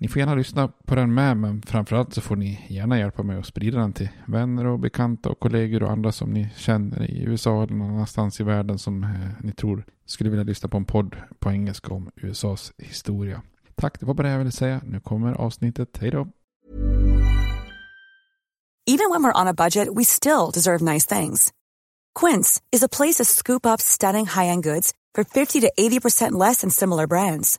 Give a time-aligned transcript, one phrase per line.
[0.00, 3.38] Ni får gärna lyssna på den med, men framförallt så får ni gärna hjälpa mig
[3.38, 7.22] att sprida den till vänner och bekanta och kollegor och andra som ni känner i
[7.22, 10.84] USA eller någon annanstans i världen som eh, ni tror skulle vilja lyssna på en
[10.84, 13.42] podd på engelska om USAs historia.
[13.74, 14.80] Tack, det var bara det jag ville säga.
[14.84, 15.98] Nu kommer avsnittet.
[16.00, 16.28] Hej då!
[18.90, 21.52] Even when we're on a budget we still deserve nice things.
[22.20, 26.60] Quince is a place to scoop up stunning high-end goods for 50 to 80% less
[26.60, 27.58] than similar brands.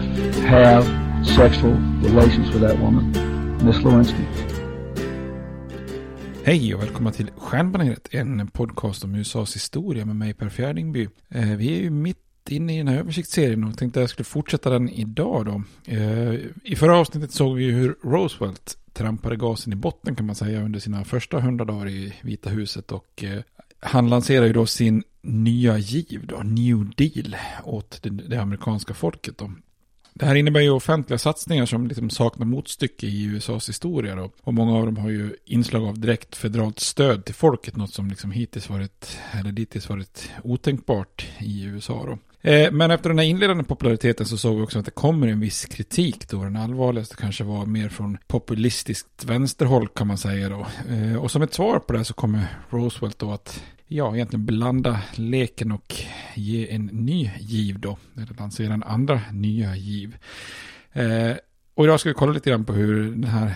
[0.51, 0.85] have
[1.25, 1.73] sexual
[2.03, 3.11] relations with that woman,
[3.65, 4.23] Miss Lewinsky.
[6.43, 11.09] Hej och välkomna till Stjärnbaneret, en podcast om USAs historia med mig Per Fjärdingby.
[11.29, 14.25] Eh, vi är ju mitt inne i den här översiktsserien och tänkte att jag skulle
[14.25, 15.63] fortsätta den idag då.
[15.93, 20.61] Eh, I förra avsnittet såg vi hur Roosevelt trampade gasen i botten kan man säga
[20.61, 23.41] under sina första hundra dagar i Vita huset och eh,
[23.79, 29.37] han lanserar ju då sin nya giv då, New Deal, åt det, det amerikanska folket
[29.37, 29.51] då.
[30.21, 34.31] Det här innebär ju offentliga satsningar som liksom saknar motstycke i USAs historia då.
[34.41, 38.09] Och många av dem har ju inslag av direkt federalt stöd till folket, något som
[38.09, 42.49] liksom hittills varit, eller dittills varit otänkbart i USA då.
[42.49, 45.39] Eh, men efter den här inledande populariteten så såg vi också att det kommer en
[45.39, 46.43] viss kritik då.
[46.43, 50.67] Den allvarligaste kanske var mer från populistiskt vänsterhåll kan man säga då.
[50.89, 55.01] Eh, och som ett svar på det så kommer Roosevelt då att ja, egentligen blanda
[55.15, 55.95] leken och
[56.35, 57.97] ge en ny giv då.
[58.17, 60.17] Eller lansera en andra nya giv.
[60.91, 61.33] Eh,
[61.73, 63.55] och idag ska vi kolla lite grann på hur den här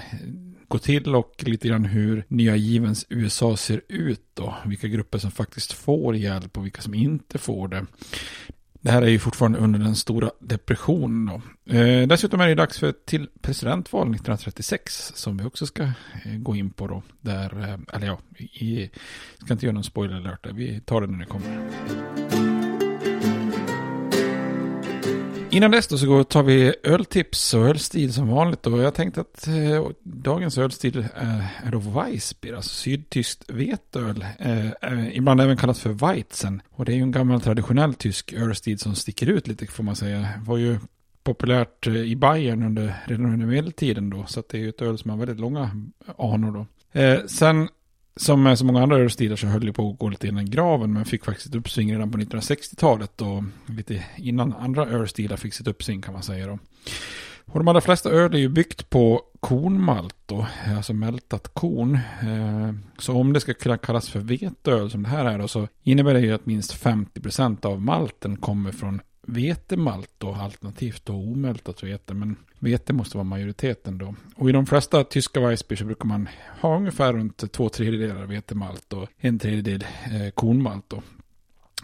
[0.67, 4.55] går till och lite grann hur nya givens USA ser ut då.
[4.65, 7.85] Vilka grupper som faktiskt får hjälp och vilka som inte får det.
[8.85, 11.73] Det här är ju fortfarande under den stora depressionen då.
[11.75, 15.91] Eh, dessutom är det dags för ett till presidentval 1936 som vi också ska eh,
[16.37, 17.03] gå in på då.
[17.21, 18.89] Där, eh, eller ja, vi
[19.37, 20.53] ska inte göra någon spoiler alert där.
[20.53, 22.54] Vi tar det när det kommer.
[25.55, 28.67] Innan dess då så tar vi öltips och ölstil som vanligt.
[28.67, 34.25] Och jag tänkte att eh, dagens ölstil eh, är då Weissbier, alltså sydtyskt veteöl.
[34.39, 36.61] Eh, eh, ibland även kallat för Weizen.
[36.71, 39.95] Och det är ju en gammal traditionell tysk ölstil som sticker ut lite får man
[39.95, 40.19] säga.
[40.19, 40.79] Det var ju
[41.23, 44.25] populärt eh, i Bayern under, redan under medeltiden då.
[44.25, 45.71] Så att det är ju ett öl som har väldigt långa
[46.17, 46.99] anor då.
[46.99, 47.69] Eh, sen
[48.15, 50.49] som eh, med så många andra ölstilar så höll det på att gå lite innan
[50.49, 55.53] graven men fick faktiskt ett uppsving redan på 1960-talet och lite innan andra ölstilar fick
[55.53, 56.59] sitt uppsving kan man säga då.
[57.45, 61.99] Och de allra flesta öl är ju byggt på kornmalt då, eh, alltså mältat korn.
[62.21, 65.67] Eh, så om det ska kunna kallas för veteöl som det här är då så
[65.83, 71.83] innebär det ju att minst 50% av malten kommer från vetemalt då, alternativt då omältat
[71.83, 72.13] vete.
[72.13, 74.15] Men vete måste vara majoriteten då.
[74.35, 76.29] Och i de flesta tyska Weissbier så brukar man
[76.61, 81.01] ha ungefär runt två tredjedelar vetemalt och en tredjedel eh, kornmalt då.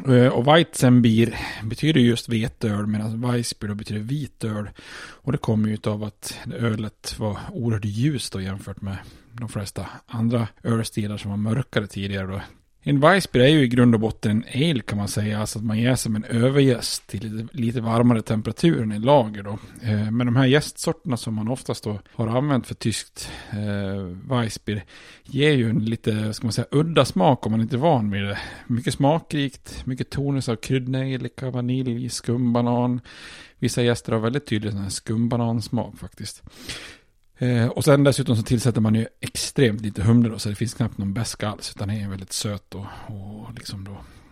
[0.08, 4.70] Eh, och Weizenbier betyder just veteöl medan Weissbier då betyder vitöl.
[4.98, 8.98] Och det kommer ju av att ölet var oerhört ljust då jämfört med
[9.34, 12.42] de flesta andra ölstilar som var mörkare tidigare då.
[12.83, 15.39] En Weissbier är ju i grund och botten en ale kan man säga.
[15.39, 19.60] Alltså att man jäser med en övergäst till lite, varmare temperatur än i lager då.
[19.81, 24.83] Eh, men de här gästsorterna som man oftast då har använt för tyskt eh, Weissbier
[25.24, 28.24] ger ju en lite, ska man säga, udda smak om man inte är van vid
[28.24, 28.38] det.
[28.68, 33.01] Mycket smakrikt, mycket tonus av kryddnejlika, vanilj, skumbanan.
[33.60, 36.44] Vissa gäster har väldigt tydlig skumbanansmak faktiskt.
[37.42, 40.74] Eh, och sen dessutom så tillsätter man ju extremt lite humle då, så det finns
[40.74, 43.92] knappt någon beska alls, utan det är väldigt söt och, och liksom då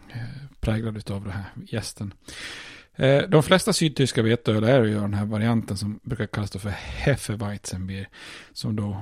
[0.09, 2.13] eh, präglad av den här gästen.
[2.95, 8.09] Eh, de flesta sydtyska veteöl är ju den här varianten som brukar kallas för Hefeweizenbier.
[8.53, 9.01] Som då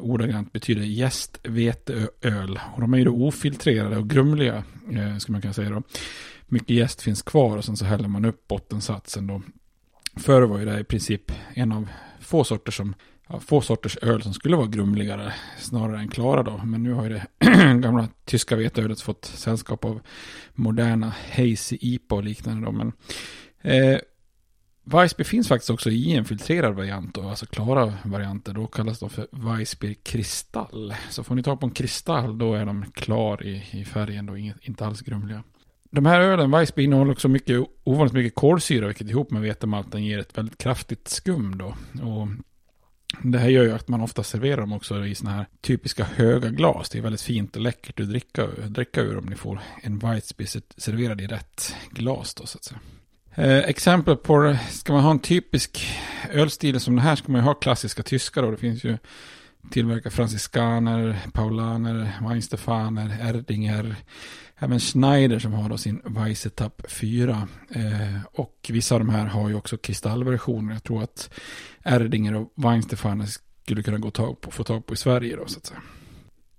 [0.00, 2.60] ordagrant betyder gästveteöl.
[2.74, 5.82] Och de är ju då ofiltrerade och grumliga, eh, skulle man kunna säga då.
[6.46, 9.42] Mycket gäst finns kvar och sen så häller man upp bottensatsen då.
[10.16, 11.88] Förr var ju det i princip en av
[12.20, 12.94] få sorter som
[13.28, 16.60] ja, få sorters öl som skulle vara grumligare snarare än klara då.
[16.64, 17.26] Men nu har ju det
[17.80, 20.00] gamla tyska veteölet fått sällskap av
[20.54, 22.72] moderna Hazy IPA och liknande då.
[22.72, 22.92] Men
[23.60, 23.98] eh,
[24.84, 28.52] Weissbier finns faktiskt också i en filtrerad variant, då, alltså klara varianter.
[28.52, 30.94] Då kallas de för Weissbier kristall.
[31.10, 34.36] Så får ni tag på en kristall, då är de klar i, i färgen, då
[34.36, 35.42] inte alls grumliga.
[35.90, 40.18] De här ölen, Weissbier, innehåller också mycket, ovanligt mycket kolsyra, vilket ihop med vetemalten ger
[40.18, 41.74] ett väldigt kraftigt skum då.
[42.02, 42.28] Och
[43.22, 46.48] det här gör ju att man ofta serverar dem också i sådana här typiska höga
[46.48, 46.90] glas.
[46.90, 50.62] Det är väldigt fint och läckert att dricka, dricka ur om ni får en Weissbier
[50.76, 52.80] serverad i rätt glas då så att säga.
[53.34, 55.86] Eh, exempel på ska man ha en typisk
[56.30, 58.50] ölstil som den här ska man ju ha klassiska tyskar då.
[58.50, 58.98] det finns ju
[59.70, 63.96] tillverkare, franciskaner, paulaner, weinstefaner, erdinger,
[64.58, 67.48] även Schneider som har då sin Weissetapp 4.
[67.70, 67.82] Eh,
[68.32, 70.72] och vissa av de här har ju också kristallversioner.
[70.72, 71.30] Jag tror att
[71.82, 73.26] Erdinger och Weinstefaner
[73.62, 75.80] skulle kunna gå tag på, få tag på i Sverige då så att säga.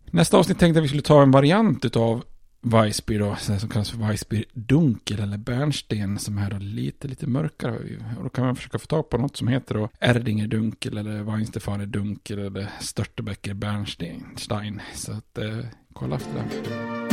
[0.06, 2.24] Nästa avsnitt tänkte jag att vi skulle ta en variant av
[2.62, 7.78] Weissbier då, som kallas för Weissbier Dunkel eller Bernsten som är då lite, lite mörkare.
[8.18, 11.24] Och då kan man försöka få tag på något som heter då Erdinger Dunkel eller
[11.24, 14.82] Weinstefaner Dunkel eller Störtebecker Bernstein.
[14.96, 15.60] Så att eh,
[15.94, 17.05] kolla efter det.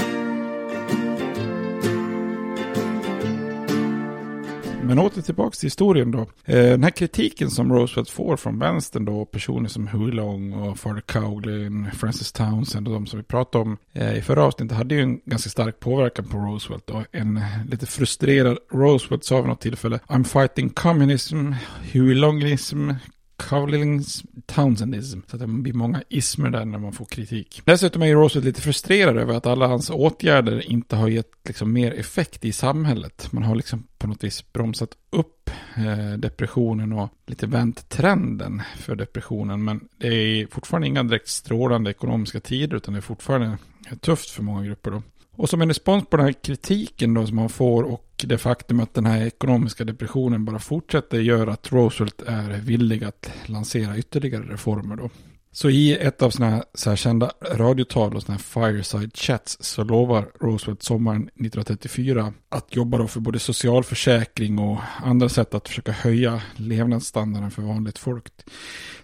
[4.84, 6.20] Men åter tillbaka till historien då.
[6.20, 6.26] Eh,
[6.56, 11.90] den här kritiken som Roosevelt får från vänstern då, personer som Hulong och Father Cowlin,
[11.94, 15.20] Francis Townsend och de som vi pratade om eh, i förra avsnittet hade ju en
[15.25, 16.90] ganska stark påverkan på Roosevelt.
[16.90, 21.52] Och en eh, lite frustrerad Roosevelt sa vid något tillfälle I'm fighting communism,
[21.93, 22.90] Hulongism,
[23.49, 25.20] Cowlings Townsendism.
[25.27, 27.63] Så att det blir många ismer där när man får kritik.
[27.65, 31.72] Dessutom är ju Roosevelt lite frustrerad över att alla hans åtgärder inte har gett liksom
[31.72, 33.29] mer effekt i samhället.
[33.32, 38.96] Man har liksom på något vis bromsat upp eh, depressionen och lite vänt trenden för
[38.96, 39.65] depressionen.
[39.65, 43.58] Men det är fortfarande inga direkt strålande ekonomiska tider utan det är fortfarande
[44.01, 45.03] tufft för många grupper då.
[45.36, 48.81] Och som en respons på den här kritiken då som man får och det faktum
[48.81, 54.44] att den här ekonomiska depressionen bara fortsätter gör att Roosevelt är villig att lansera ytterligare
[54.44, 55.10] reformer då.
[55.55, 59.84] Så i ett av sådana så här kända radiotal och sådana här fireside chats så
[59.84, 65.93] lovar Roosevelt sommaren 1934 att jobba då för både socialförsäkring och andra sätt att försöka
[65.93, 68.32] höja levnadsstandarden för vanligt folk.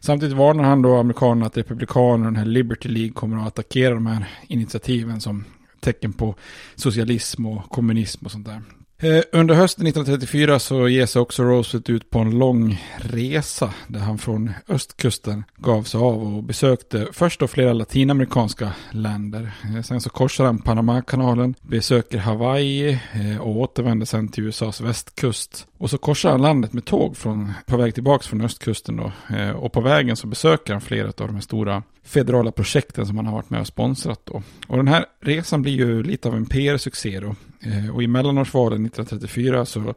[0.01, 3.95] Samtidigt varnar han då amerikanerna att republikanerna och den här Liberty League kommer att attackera
[3.95, 5.45] de här initiativen som
[5.81, 6.35] tecken på
[6.75, 8.63] socialism och kommunism och sånt där.
[9.03, 14.01] Eh, under hösten 1934 så ger sig också Roosevelt ut på en lång resa där
[14.01, 19.51] han från östkusten gav sig av och besökte först då flera latinamerikanska länder.
[19.65, 25.67] Eh, sen så korsar han Panamakanalen, besöker Hawaii eh, och återvänder sen till USAs västkust.
[25.79, 29.13] Och så korsar han landet med tåg från, på väg tillbaka från östkusten då.
[29.37, 33.17] Eh, och på vägen så besöker han flera av de här stora federala projekten som
[33.17, 34.43] han har varit med och sponsrat då.
[34.67, 37.35] Och den här resan blir ju lite av en PR-succé då.
[37.61, 39.95] Eh, och i mellanårsvalen 1934 så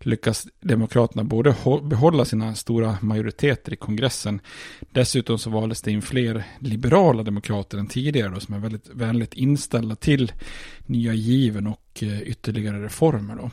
[0.00, 4.40] lyckas Demokraterna både behålla sina stora majoriteter i kongressen.
[4.80, 9.34] Dessutom så valdes det in fler liberala demokrater än tidigare då, som är väldigt vänligt
[9.34, 10.32] inställda till
[10.86, 13.36] nya given och eh, ytterligare reformer.
[13.36, 13.50] Då.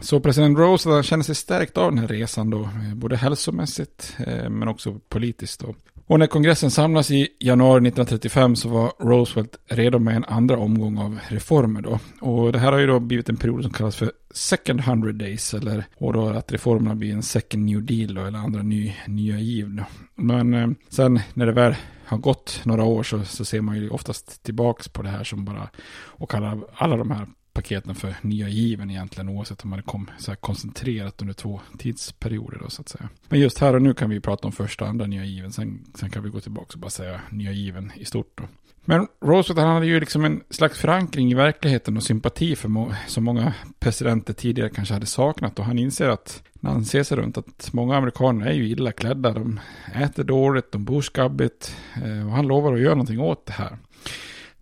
[0.00, 4.50] Så president Roosevelt känner sig stärkt av den här resan då, eh, både hälsomässigt eh,
[4.50, 5.74] men också politiskt då.
[6.06, 10.98] Och när kongressen samlas i januari 1935 så var Roosevelt redo med en andra omgång
[10.98, 11.98] av reformer då.
[12.20, 15.54] Och det här har ju då blivit en period som kallas för second hundred days,
[15.54, 19.38] eller och då att reformerna blir en second new deal då, eller andra ny, nya
[19.38, 19.84] giv då.
[20.14, 21.74] Men eh, sen när det väl
[22.04, 25.44] har gått några år så, så ser man ju oftast tillbaks på det här som
[25.44, 25.68] bara,
[26.06, 30.30] och kallar alla de här paketen för nya given egentligen oavsett om man kom så
[30.30, 33.08] här koncentrerat under två tidsperioder då så att säga.
[33.28, 35.52] Men just här och nu kan vi prata om första och andra nya given.
[35.52, 38.44] Sen, sen kan vi gå tillbaka och bara säga nya given i stort då.
[38.84, 42.94] Men Roosevelt han hade ju liksom en slags förankring i verkligheten och sympati för må
[43.06, 45.58] som många presidenter tidigare kanske hade saknat.
[45.58, 48.92] Och han inser att när han ser sig runt att många amerikaner är ju illa
[48.92, 49.32] klädda.
[49.32, 49.60] De
[49.94, 51.76] äter dåligt, de bor skabbigt.
[52.04, 53.78] Eh, och han lovar att göra någonting åt det här.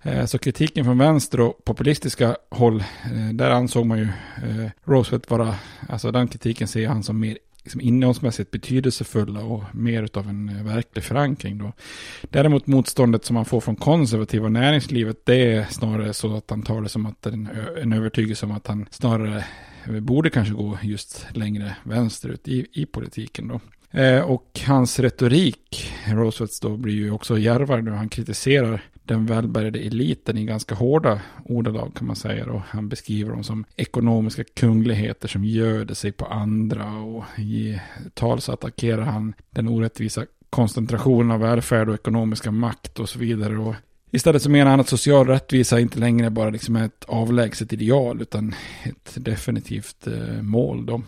[0.03, 4.05] Eh, så kritiken från vänster och populistiska håll, eh, där ansåg man ju
[4.37, 5.55] eh, Roosevelt vara,
[5.89, 11.05] alltså den kritiken ser han som mer liksom innehållsmässigt betydelsefulla och mer av en verklig
[11.05, 11.73] förankring då.
[12.23, 16.81] Däremot motståndet som man får från konservativa näringslivet, det är snarare så att han tar
[16.81, 17.49] det som att en,
[17.83, 19.45] en övertygelse om att han snarare
[20.01, 23.61] borde kanske gå just längre vänsterut i, i politiken då.
[24.25, 27.91] och hans retorik, Roosevelts då, blir ju också djärvare nu.
[27.91, 32.53] han kritiserar den välbärgade eliten i ganska hårda ordalag kan man säga.
[32.53, 36.93] Och han beskriver dem som ekonomiska kungligheter som göder sig på andra.
[36.93, 37.81] Och i
[38.15, 43.59] tal så attackerar han den orättvisa koncentrationen av välfärd och ekonomiska makt och så vidare.
[43.59, 43.75] Och
[44.11, 48.23] istället så menar han att social rättvisa inte längre bara liksom är ett avlägset ideal
[48.23, 50.87] utan ett definitivt eh, mål.
[50.87, 51.03] Då.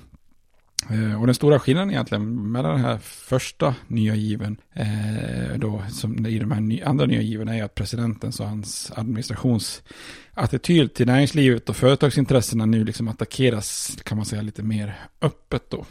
[0.90, 6.26] Eh, och den stora skillnaden egentligen mellan den här första nya given eh, då, som
[6.26, 11.68] i de här ny, andra nya given är att presidentens och hans administrationsattityd till näringslivet
[11.68, 15.86] och företagsintressena nu liksom attackeras, kan man säga, lite mer öppet då.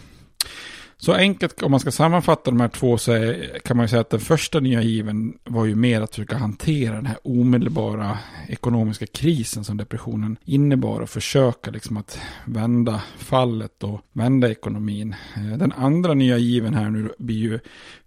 [1.04, 4.02] Så enkelt, om man ska sammanfatta de här två så är, kan man ju säga
[4.02, 8.18] att den första nya given var ju mer att försöka hantera den här omedelbara
[8.48, 15.16] ekonomiska krisen som depressionen innebar och försöka liksom att vända fallet och vända ekonomin.
[15.36, 17.60] Eh, den andra nya given här nu blir ju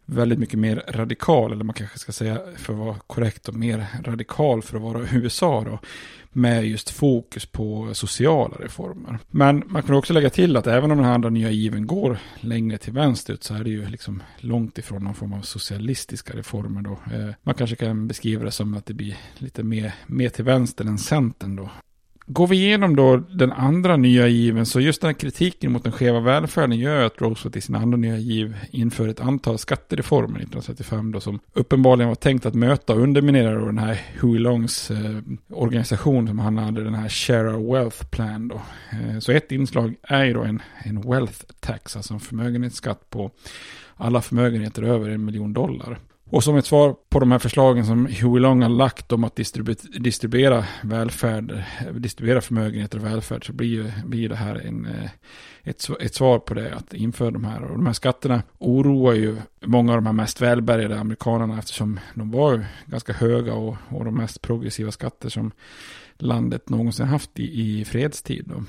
[0.04, 3.86] väldigt mycket mer radikal, eller man kanske ska säga för att vara korrekt och mer
[4.04, 5.78] radikal för att vara USA då
[6.36, 9.18] med just fokus på sociala reformer.
[9.30, 12.18] Men man kan också lägga till att även om den här andra nya given går
[12.40, 16.82] längre till vänster så är det ju liksom långt ifrån någon form av socialistiska reformer
[16.82, 16.92] då.
[17.16, 20.84] Eh, man kanske kan beskriva det som att det blir lite mer, mer till vänster
[20.84, 21.70] än centern då.
[22.28, 25.92] Går vi igenom då den andra nya given så just den här kritiken mot den
[25.92, 31.12] skeva välfärden gör att Roosevelt i sin andra nya giv inför ett antal skattereformer 1935
[31.12, 35.18] då som uppenbarligen var tänkt att möta och underminera då den här Huey Longs eh,
[35.50, 38.62] organisation som han hade den här Share Our Wealth Plan då.
[38.92, 43.30] Eh, så ett inslag är ju då en, en wealth tax, alltså en förmögenhetsskatt på
[43.96, 45.98] alla förmögenheter över en miljon dollar.
[46.30, 49.36] Och som ett svar på de här förslagen som Huey Long har lagt om att
[49.36, 51.64] distribu- distribuera välfärd,
[51.94, 55.10] distribuera förmögenheter och välfärd så blir, blir det här en, eh,
[55.62, 57.62] ett, ett svar på det, att införa de här.
[57.62, 62.30] Och de här skatterna oroar ju många av de här mest välbärgade amerikanerna eftersom de
[62.30, 65.52] var ganska höga och, och de mest progressiva skatter som
[66.18, 68.44] landet någonsin haft i, i fredstid.
[68.46, 68.64] Då.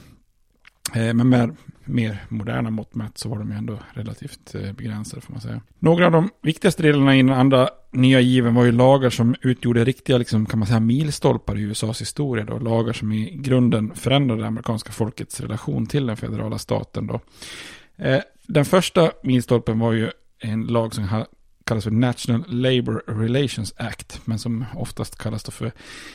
[0.93, 5.21] Eh, men med mer moderna mått mätt så var de ju ändå relativt eh, begränsade
[5.21, 5.61] får man säga.
[5.79, 9.83] Några av de viktigaste delarna i den andra nya given var ju lagar som utgjorde
[9.83, 12.45] riktiga, liksom, kan man säga, milstolpar i USAs historia.
[12.45, 12.59] Då.
[12.59, 17.07] Lagar som i grunden förändrade det amerikanska folkets relation till den federala staten.
[17.07, 17.19] Då.
[17.97, 21.03] Eh, den första milstolpen var ju en lag som
[21.67, 25.71] kallas för National Labour Relations Act, men som oftast kallas för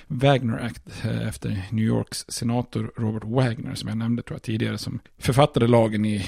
[0.07, 4.79] Wagner Act eh, efter New Yorks senator Robert Wagner, som jag nämnde tror jag tidigare,
[4.79, 6.27] som författade lagen i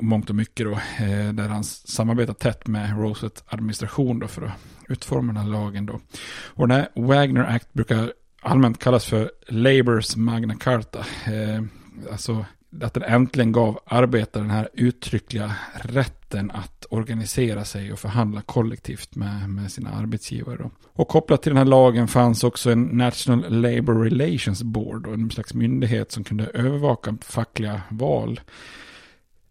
[0.00, 4.52] mångt och mycket då, eh, där han samarbetar tätt med Roosevelt administration då för att
[4.88, 6.00] utforma den här lagen då.
[6.44, 8.12] Och den här Wagner Act brukar
[8.42, 11.06] allmänt kallas för Labours Magna Carta.
[11.26, 11.62] Eh,
[12.12, 12.44] alltså
[12.82, 19.16] att den äntligen gav arbetare den här uttryckliga rätten att organisera sig och förhandla kollektivt
[19.16, 20.56] med, med sina arbetsgivare.
[20.56, 20.70] Då.
[20.92, 25.30] Och kopplat till den här lagen fanns också en National Labour Relations Board, och en
[25.30, 28.40] slags myndighet som kunde övervaka fackliga val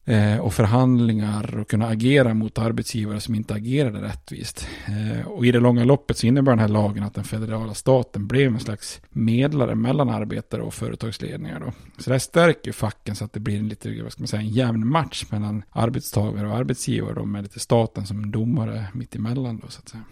[0.06, 4.68] eh, och förhandlingar och kunna agera mot arbetsgivare som inte agerade rättvist.
[4.88, 8.28] Eh, och i det långa loppet så innebär den här lagen att den federala staten
[8.28, 11.60] blev en slags medlare mellan arbetare och företagsledningar.
[11.60, 11.72] Då.
[11.98, 14.42] Så det här stärker facken så att det blir en lite, vad ska man säga,
[14.42, 19.58] en jämn match mellan arbetstagare och arbetsgivare då, med lite staten som domare mitt emellan
[19.58, 20.04] då så att säga.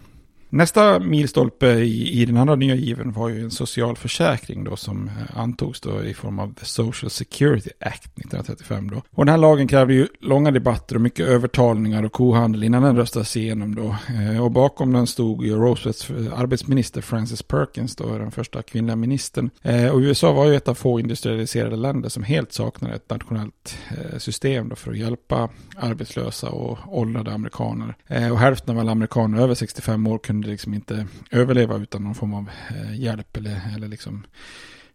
[0.54, 5.38] Nästa milstolpe i, i den andra nya given var ju en socialförsäkring då som eh,
[5.38, 9.02] antogs då i form av The Social Security Act 1935 då.
[9.10, 12.96] Och den här lagen krävde ju långa debatter och mycket övertalningar och kohandel innan den
[12.96, 13.96] röstades igenom då.
[14.20, 18.96] Eh, och bakom den stod ju Roosevelts eh, arbetsminister Francis Perkins då, den första kvinnliga
[18.96, 19.50] ministern.
[19.92, 23.78] Och USA var ju ett av få industrialiserade länder som helt saknade ett nationellt
[24.18, 27.96] system då för att hjälpa arbetslösa och åldrade amerikaner.
[28.32, 32.14] Och hälften av alla amerikaner över 65 år kunde kunde liksom inte överleva utan någon
[32.14, 34.24] form av eh, hjälp eller, eller liksom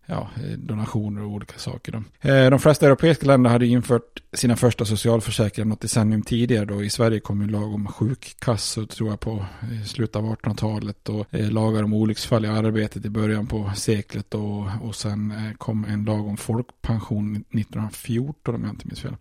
[0.08, 1.92] ja, eh, donationer och olika saker.
[1.92, 2.30] Då.
[2.30, 6.66] Eh, de flesta europeiska länder hade infört sina första socialförsäkringar något decennium tidigare.
[6.66, 6.84] Då.
[6.84, 11.26] I Sverige kom ju lag om sjukkassor tror jag på eh, slutet av 1800-talet och
[11.32, 16.28] lagar om olycksfall i arbetet i början på seklet och, och sen kom en lag
[16.28, 19.16] om folkpension 1914 om jag inte minns fel.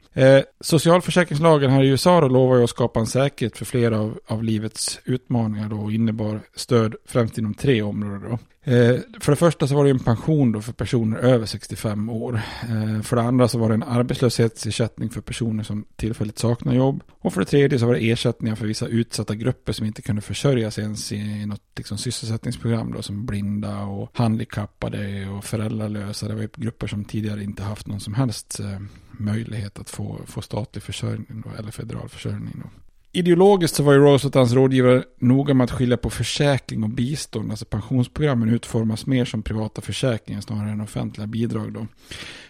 [0.60, 4.44] Socialförsäkringslagen här i USA då lovar ju att skapa en säkerhet för flera av, av
[4.44, 8.30] livets utmaningar då och innebar stöd främst inom tre områden.
[8.30, 8.38] Då.
[8.68, 12.40] Eh, för det första så var det en pension då för personer över 65 år.
[12.62, 17.02] Eh, för det andra så var det en arbetslöshetsersättning för personer som tillfälligt saknar jobb.
[17.08, 20.22] Och för det tredje så var det ersättningar för vissa utsatta grupper som inte kunde
[20.22, 26.28] försörja sig ens i något liksom, sysselsättningsprogram då, som blinda och handikappade och föräldralösa.
[26.28, 28.80] Det var grupper som tidigare inte haft någon som helst eh,
[29.10, 32.62] möjlighet att få, få statlig försörjning då, eller federal försörjning.
[32.62, 32.85] Då.
[33.16, 36.90] Ideologiskt så var ju Roosevelt och hans rådgivare noga med att skilja på försäkring och
[36.90, 37.50] bistånd.
[37.50, 41.86] Alltså pensionsprogrammen utformas mer som privata försäkringar snarare än offentliga bidrag då.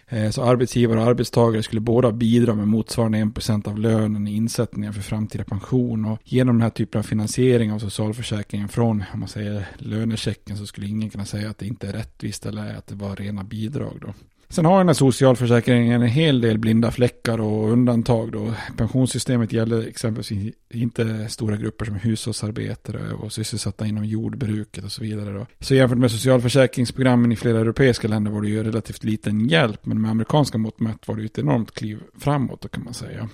[0.08, 4.92] Eh, så arbetsgivare och arbetstagare skulle båda bidra med motsvarande 1% av lönen i insättningar
[4.92, 6.04] för framtida pension.
[6.04, 10.66] Och genom den här typen av finansiering av socialförsäkringen från, om man säger lönechecken, så
[10.66, 13.98] skulle ingen kunna säga att det inte är rättvist eller att det var rena bidrag
[14.00, 14.14] då.
[14.48, 18.32] Sen har den här socialförsäkringen en hel del blinda fläckar och undantag.
[18.32, 18.52] Då.
[18.76, 25.32] Pensionssystemet gäller exempelvis inte stora grupper som hushållsarbetare och sysselsatta inom jordbruket och så vidare.
[25.32, 25.46] Då.
[25.60, 29.86] Så jämfört med socialförsäkringsprogrammen i flera europeiska länder var det ju relativt liten hjälp.
[29.86, 32.94] Men med amerikanska mått mätt var det ju ett enormt kliv framåt då kan man
[32.94, 33.28] säga.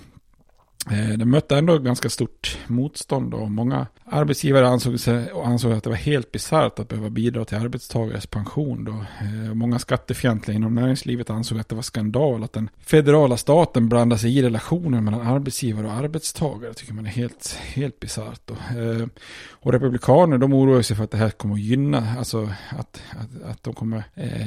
[0.91, 5.83] Eh, den mötte ändå ganska stort motstånd och många arbetsgivare ansåg, sig, och ansåg att
[5.83, 8.85] det var helt bisarrt att behöva bidra till arbetstagares pension.
[8.85, 8.91] Då.
[8.91, 14.19] Eh, många skattefientliga inom näringslivet ansåg att det var skandal att den federala staten blandade
[14.19, 16.69] sig i relationen mellan arbetsgivare och arbetstagare.
[16.69, 18.51] Det tycker man är helt, helt bisarrt.
[18.51, 19.07] Eh,
[19.49, 23.43] och republikaner de oroar sig för att det här kommer att gynna, alltså att, att,
[23.51, 24.03] att de kommer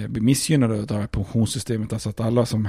[0.09, 1.93] bli missgynnade av pensionssystemet.
[1.93, 2.69] Alltså att alla som,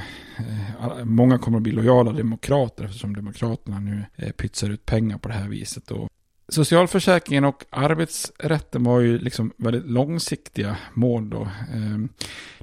[1.03, 5.27] många kommer att bli lojala demokrater eftersom demokrater Socialdemokraterna nu eh, pytsar ut pengar på
[5.27, 5.91] det här viset.
[5.91, 6.09] Och
[6.49, 11.47] socialförsäkringen och arbetsrätten var ju liksom väldigt långsiktiga mål då.
[11.73, 12.09] Ehm,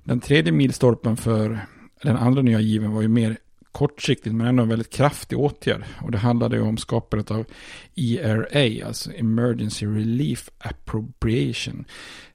[0.04, 1.66] den tredje milstolpen för
[2.02, 3.36] den andra nya given var ju mer
[3.72, 5.84] kortsiktigt men ändå en väldigt kraftig åtgärd.
[6.02, 7.46] Och det handlade ju om skapandet av
[7.94, 11.84] ERA, alltså Emergency Relief Appropriation,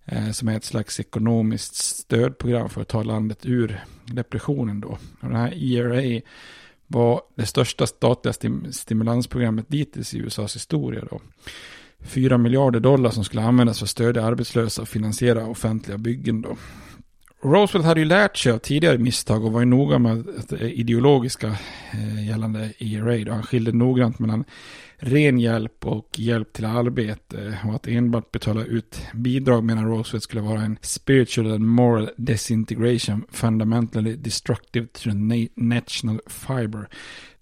[0.06, 4.88] eh, som är ett slags ekonomiskt stödprogram för att ta landet ur depressionen då.
[4.88, 6.22] Och den här ERA
[6.92, 11.06] var det största statliga stim stimulansprogrammet dittills i USAs historia.
[11.12, 11.22] Då.
[12.02, 16.42] 4 miljarder dollar som skulle användas för att stödja arbetslösa och finansiera offentliga byggen.
[16.42, 16.58] Då.
[17.44, 20.80] Roosevelt hade ju lärt sig av tidigare misstag och var ju noga med det eh,
[20.80, 21.48] ideologiska
[21.92, 23.26] eh, gällande ERA.
[23.26, 23.32] Då.
[23.32, 24.44] Han skilde noggrant mellan
[25.00, 27.58] ren hjälp och hjälp till arbete.
[27.66, 33.26] Och att enbart betala ut bidrag menar Roosevelt skulle vara en spiritual and moral disintegration
[33.32, 36.90] fundamentally destructive to the national fiber.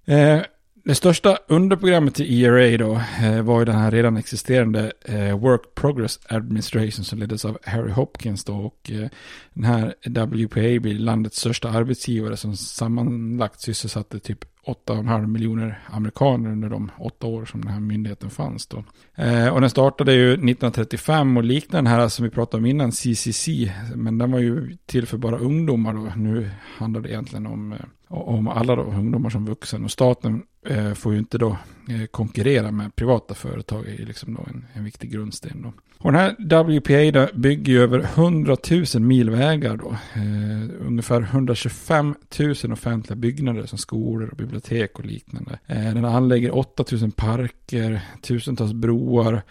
[0.05, 0.41] Eh,
[0.87, 5.61] det största underprogrammet till ERA då eh, var ju den här redan existerande eh, Work
[5.75, 9.09] Progress Administration som leddes av Harry Hopkins då och eh,
[9.53, 16.69] den här WPA blir landets största arbetsgivare som sammanlagt sysselsatte typ 8,5 miljoner amerikaner under
[16.69, 18.84] de åtta år som den här myndigheten fanns då.
[19.15, 22.91] Eh, och den startade ju 1935 och liknade den här som vi pratade om innan,
[22.91, 23.47] CCC,
[23.95, 26.12] men den var ju till för bara ungdomar då.
[26.15, 30.93] Nu handlar det egentligen om, eh, om alla då, ungdomar som vuxen och staten eh,
[30.93, 31.57] får ju inte då
[31.89, 35.73] eh, konkurrera med privata företag, det är liksom då en, en viktig grundsten då.
[35.99, 38.57] Och den här WPA då bygger ju över 100
[38.93, 39.89] 000 mil vägar då.
[40.13, 45.59] Eh, ungefär 125 000 offentliga byggnader som skolor och bibliotek och liknande.
[45.65, 49.41] Eh, den anlägger 8 000 parker, tusentals broar,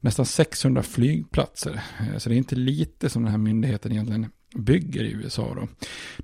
[0.00, 1.80] nästan 600 flygplatser.
[2.00, 5.54] Eh, så det är inte lite som den här myndigheten egentligen bygger i USA.
[5.54, 5.68] Då.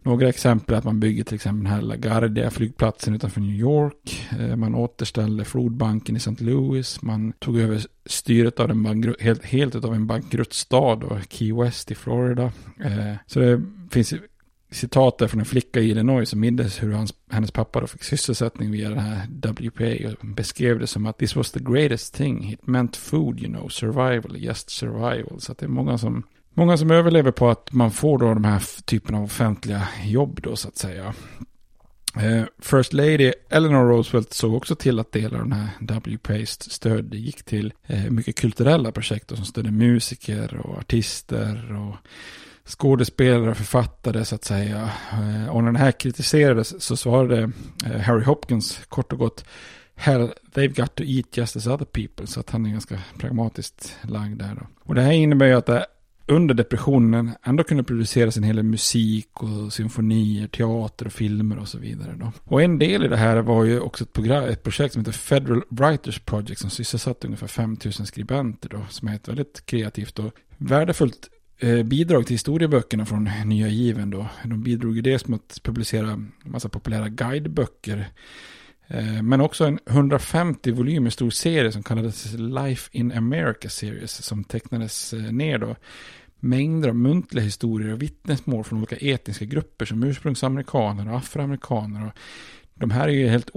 [0.02, 4.28] Några exempel är att man bygger till exempel den här LaGuardia flygplatsen utanför New York.
[4.38, 6.44] Eh, man återställde flodbanken i St.
[6.44, 7.02] Louis.
[7.02, 11.94] Man tog över styret av en helt, helt av en bankruttstad, då, Key West i
[11.94, 12.52] Florida.
[12.80, 14.14] Eh, så det finns
[14.70, 18.02] citat där från en flicka i Illinois som mindes hur hans, hennes pappa då fick
[18.02, 22.52] sysselsättning via den här WPA och beskrev det som att this was the greatest thing.
[22.52, 25.40] It meant food, you know, survival, just survival.
[25.40, 26.22] Så att det är många som,
[26.54, 30.56] många som överlever på att man får då de här typen av offentliga jobb då
[30.56, 31.14] så att säga.
[32.16, 37.14] Eh, First Lady Eleanor Roosevelt såg också till att delar av den här WPAs stöd
[37.14, 41.96] gick till eh, mycket kulturella projekt som stödde musiker och artister och
[42.64, 44.90] skådespelare och författare så att säga.
[45.12, 47.50] Eh, och när den här kritiserades så svarade
[48.04, 49.44] Harry Hopkins kort och gott
[49.94, 52.26] Hell, they've got to eat just as other people.
[52.26, 54.66] Så att han är ganska pragmatiskt lagd där då.
[54.80, 55.86] Och det här innebär ju att det
[56.30, 61.68] under depressionen ändå kunde produceras en hel del musik och symfonier, teater och filmer och
[61.68, 62.16] så vidare.
[62.20, 62.32] Då.
[62.44, 65.12] Och en del i det här var ju också ett, program, ett projekt som heter
[65.12, 70.32] Federal Writers Project som sysselsatte ungefär 5000 skribenter då, som är ett väldigt kreativt och
[70.56, 74.26] värdefullt eh, bidrag till historieböckerna från Nya Given då.
[74.44, 78.08] De bidrog ju dels med att publicera en massa populära guideböcker.
[78.90, 84.24] Eh, men också en 150 volymer stor serie som kallades Life in America Series.
[84.24, 85.76] Som tecknades eh, ner då.
[86.40, 92.06] Mängder av muntliga historier och vittnesmål från olika etniska grupper som ursprungsamerikaner och afroamerikaner.
[92.06, 92.12] Och
[92.74, 93.50] de här är ju helt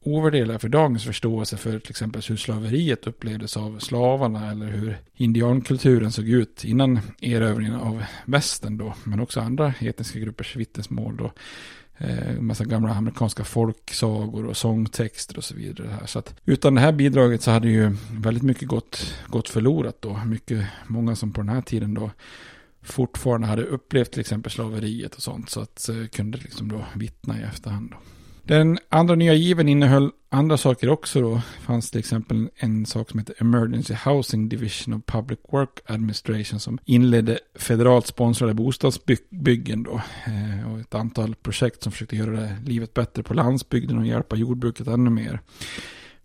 [0.00, 6.12] ovärderliga för dagens förståelse för till exempel hur slaveriet upplevdes av slavarna eller hur indiankulturen
[6.12, 8.94] såg ut innan erövringen av västern då.
[9.04, 11.32] Men också andra etniska gruppers vittnesmål då.
[12.00, 15.88] Eh, massa gamla amerikanska folksagor och sångtexter och så vidare.
[15.88, 16.06] Här.
[16.06, 20.20] Så att utan det här bidraget så hade ju väldigt mycket gått, gått förlorat då.
[20.26, 22.10] Mycket, många som på den här tiden då
[22.82, 25.50] fortfarande hade upplevt till exempel slaveriet och sånt.
[25.50, 27.90] Så att eh, kunde liksom då vittna i efterhand.
[27.90, 27.96] Då.
[28.48, 31.34] Den andra nya given innehöll andra saker också då.
[31.34, 36.60] Det fanns till exempel en sak som heter Emergency Housing Division of Public Work Administration
[36.60, 40.00] som inledde federalt sponsrade bostadsbyggen då.
[40.26, 44.86] Eh, och ett antal projekt som försökte göra livet bättre på landsbygden och hjälpa jordbruket
[44.86, 45.40] ännu mer.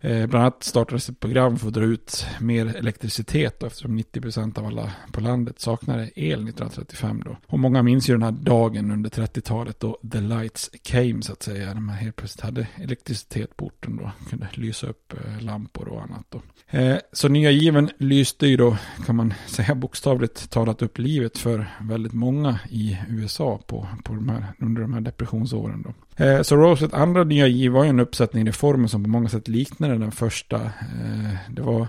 [0.04, 4.58] Eh, bland annat startades ett program för att dra ut mer elektricitet då, eftersom 90%
[4.58, 7.36] av alla på landet saknade el 1935 då.
[7.46, 11.42] Och många minns ju den här dagen under 30-talet då the lights came så att
[11.42, 11.74] säga.
[11.74, 14.10] När man helt plötsligt hade elektricitet på orten då.
[14.30, 16.42] Kunde lysa upp eh, lampor och annat då.
[16.78, 21.66] Eh, så nya given lyste ju då, kan man säga bokstavligt talat upp livet för
[21.80, 25.94] väldigt många i USA på, på de här, under de här depressionsåren då.
[26.16, 29.48] Eh, så Roset andra nya giv var ju en uppsättning reformer som på många sätt
[29.48, 30.56] liknade den första.
[30.56, 31.88] Eh, det var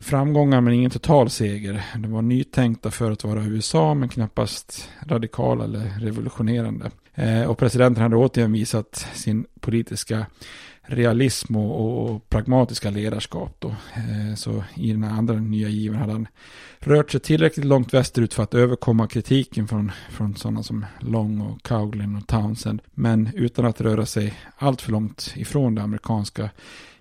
[0.00, 1.84] framgångar men ingen total seger.
[1.96, 6.90] Det var nytänkta för att vara USA men knappast radikala eller revolutionerande.
[7.14, 10.26] Eh, och presidenten hade återigen visat sin politiska
[10.88, 13.56] realism och, och pragmatiska ledarskap.
[13.58, 13.68] Då.
[13.68, 16.28] Eh, så i den andra nya given hade han
[16.78, 21.62] rört sig tillräckligt långt västerut för att överkomma kritiken från, från sådana som Long och
[21.62, 22.82] Cowlin och Townsend.
[22.94, 26.50] Men utan att röra sig allt för långt ifrån det amerikanska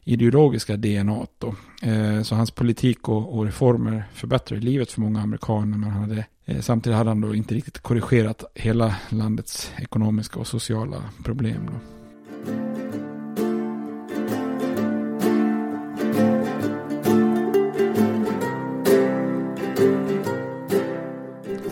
[0.04, 1.26] ideologiska DNA.
[1.38, 1.56] Då.
[1.82, 5.78] Eh, så hans politik och, och reformer förbättrade livet för många amerikaner.
[5.78, 10.48] Men han hade, eh, samtidigt hade han då inte riktigt korrigerat hela landets ekonomiska och
[10.48, 11.62] sociala problem.
[11.66, 11.97] Då.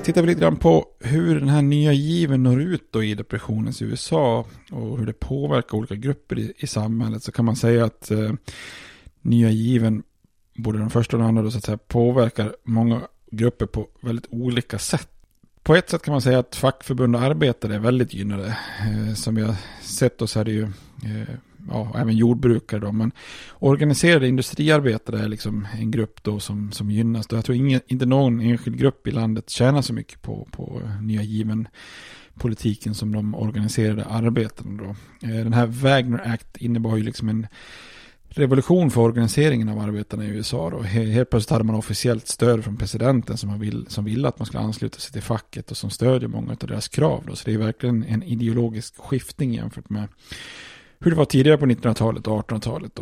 [0.05, 3.81] Tittar vi lite grann på hur den här nya given når ut då i depressionens
[3.81, 8.11] USA och hur det påverkar olika grupper i, i samhället så kan man säga att
[8.11, 8.33] eh,
[9.21, 10.03] nya given,
[10.55, 14.27] både den första och den andra, då, så att säga, påverkar många grupper på väldigt
[14.29, 15.09] olika sätt.
[15.63, 18.57] På ett sätt kan man säga att fackförbund och arbetare är väldigt gynnade.
[18.79, 20.63] Eh, som vi har sett då så är det ju
[21.03, 21.35] eh,
[21.69, 23.11] ja, även jordbrukare då, men
[23.59, 27.27] organiserade industriarbetare är liksom en grupp då som, som gynnas.
[27.31, 31.21] Jag tror ingen, inte någon enskild grupp i landet tjänar så mycket på, på nya
[31.21, 31.67] given
[32.33, 34.89] politiken som de organiserade arbetarna då.
[35.27, 37.47] Eh, den här Wagner Act innebar ju liksom en
[38.37, 40.69] revolution för organiseringen av arbetarna i USA.
[40.69, 40.81] Då.
[40.81, 44.63] Helt plötsligt hade man officiellt stöd från presidenten som, vill, som ville att man skulle
[44.63, 47.23] ansluta sig till facket och som stödjer många av deras krav.
[47.27, 47.35] Då.
[47.35, 50.07] Så det är verkligen en ideologisk skiftning jämfört med
[50.99, 52.99] hur det var tidigare på 1900-talet och 1800-talet.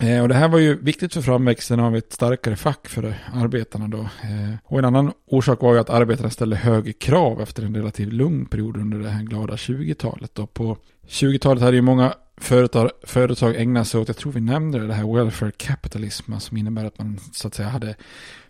[0.00, 3.88] Eh, och det här var ju viktigt för framväxten av ett starkare fack för arbetarna
[3.88, 3.98] då.
[3.98, 8.12] Eh, och en annan orsak var ju att arbetarna ställde högre krav efter en relativt
[8.12, 10.34] lugn period under det här glada 20-talet.
[10.34, 10.46] Då.
[10.46, 10.76] På
[11.08, 14.94] 20-talet hade ju många företag, företag ägnat sig åt, jag tror vi nämnde det, det
[14.94, 17.96] här welfare capitalism, som innebär att man så att säga hade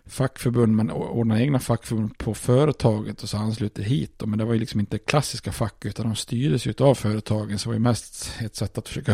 [0.05, 4.21] fackförbund, man ordnade egna fackförbund på företaget och så ansluter hit.
[4.25, 7.59] Men det var ju liksom inte klassiska fack utan de styrdes ju av företagen.
[7.59, 9.13] Så det var ju mest ett sätt att försöka,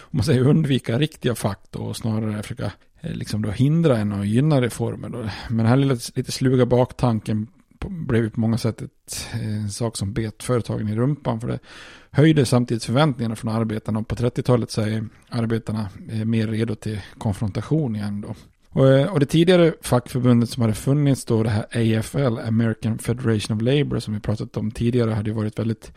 [0.00, 4.12] om man säger undvika riktiga fack då och snarare försöka eh, liksom då hindra en
[4.12, 5.08] och gynna reformer.
[5.08, 5.18] Då.
[5.48, 7.46] Men den här lilla, lite sluga baktanken
[7.86, 11.40] blev ju på många sätt ett, eh, en sak som bet företagen i rumpan.
[11.40, 11.58] För det
[12.10, 13.98] höjde samtidigt förväntningarna från arbetarna.
[13.98, 18.34] Och på 30-talet så är arbetarna eh, mer redo till konfrontation igen då.
[18.70, 21.66] Och, eh, och det tidigare fackförbundet som hade funnits då, det här
[21.98, 25.92] AFL, American Federation of Labour, som vi pratat om tidigare, hade ju varit väldigt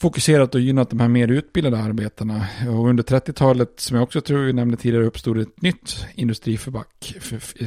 [0.00, 2.46] fokuserat och gynnat de här mer utbildade arbetarna.
[2.68, 7.14] Och under 30-talet, som jag också tror vi nämnde tidigare, uppstod ett nytt industrifack,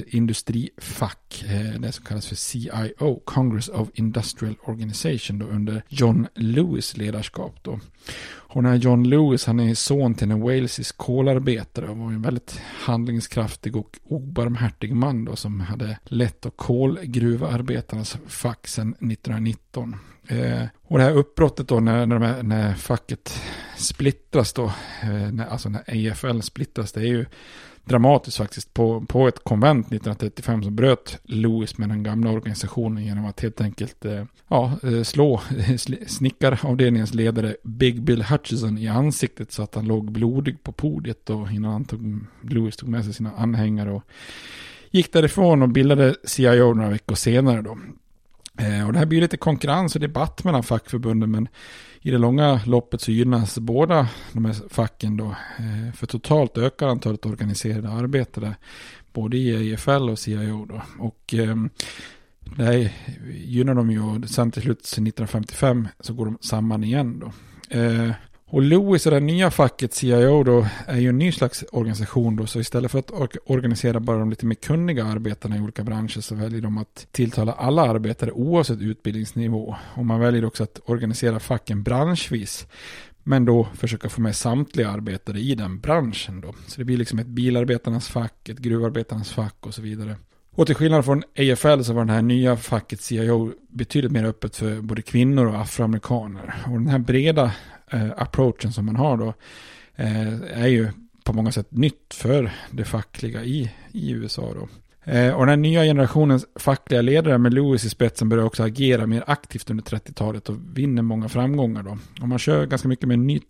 [0.08, 6.98] industrifack eh, det som kallas för CIO, Congress of Industrial Organization, då, under John Lewis
[6.98, 7.56] ledarskap.
[7.62, 7.80] Då.
[8.54, 12.22] Och den här John Lewis, han är son till en walesisk kolarbetare och var en
[12.22, 19.96] väldigt handlingskraftig och obarmhärtig man då som hade lett och kolgruvarbetarnas fack sedan 1919.
[20.28, 23.42] Eh, och det här uppbrottet då när, när, här, när facket
[23.78, 24.66] splittras då,
[25.02, 27.26] eh, när, alltså när AFL splittras, det är ju
[27.86, 28.74] dramatiskt faktiskt.
[28.74, 33.62] På, på ett konvent 1935 så bröt Lewis med den gamla organisationen genom att helt
[33.62, 39.76] enkelt eh, ja, eh, slå eh, snickaravdelningens ledare Big Bill Hutchison i ansiktet så att
[39.76, 43.92] han låg blodig på podiet då innan han tog, Lewis tog med sig sina anhängare
[43.92, 44.04] och
[44.92, 47.78] gick därifrån och bildade CIO några veckor senare då.
[48.58, 51.48] Eh, och det här blir lite konkurrens och debatt mellan fackförbunden men
[52.02, 55.26] i det långa loppet så gynnas båda de här facken då.
[55.60, 58.56] Eh, för totalt ökar antalet organiserade arbetare
[59.14, 60.82] både i EFL och CIO då.
[61.00, 61.70] Och ehm,
[62.40, 62.92] det här
[63.34, 67.32] gynnar de ju och sen till slut 1955 så går de samman igen då.
[67.80, 68.12] Eh,
[68.54, 72.46] och Louis och det nya facket CIO då är ju en ny slags organisation då.
[72.46, 73.12] Så istället för att
[73.46, 77.52] organisera bara de lite mer kunniga arbetarna i olika branscher så väljer de att tilltala
[77.52, 79.76] alla arbetare oavsett utbildningsnivå.
[79.96, 82.68] Och man väljer också att organisera facken branschvis.
[83.24, 86.54] Men då försöka få med samtliga arbetare i den branschen då.
[86.68, 90.16] Så det blir liksom ett bilarbetarnas fack, ett gruvarbetarnas fack och så vidare.
[90.56, 94.56] Och till skillnad från AFL så var det här nya facket CIO betydligt mer öppet
[94.56, 96.54] för både kvinnor och afroamerikaner.
[96.66, 97.52] Och den här breda
[97.92, 99.34] Eh, approachen som man har då
[99.96, 100.90] eh, är ju
[101.24, 104.68] på många sätt nytt för det fackliga i, i USA då.
[105.12, 109.24] Eh, och den nya generationens fackliga ledare med Lewis i spetsen börjar också agera mer
[109.28, 111.98] aktivt under 30-talet och vinner många framgångar då.
[112.22, 113.42] Och man kör ganska mycket med en ny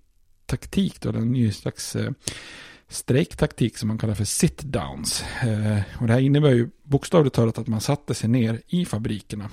[0.46, 1.98] taktik då, en ny slags
[2.88, 5.24] strejktaktik som man kallar för sit-downs.
[6.00, 9.50] Och det här innebär ju bokstavligt talat att man satte sig ner i fabrikerna.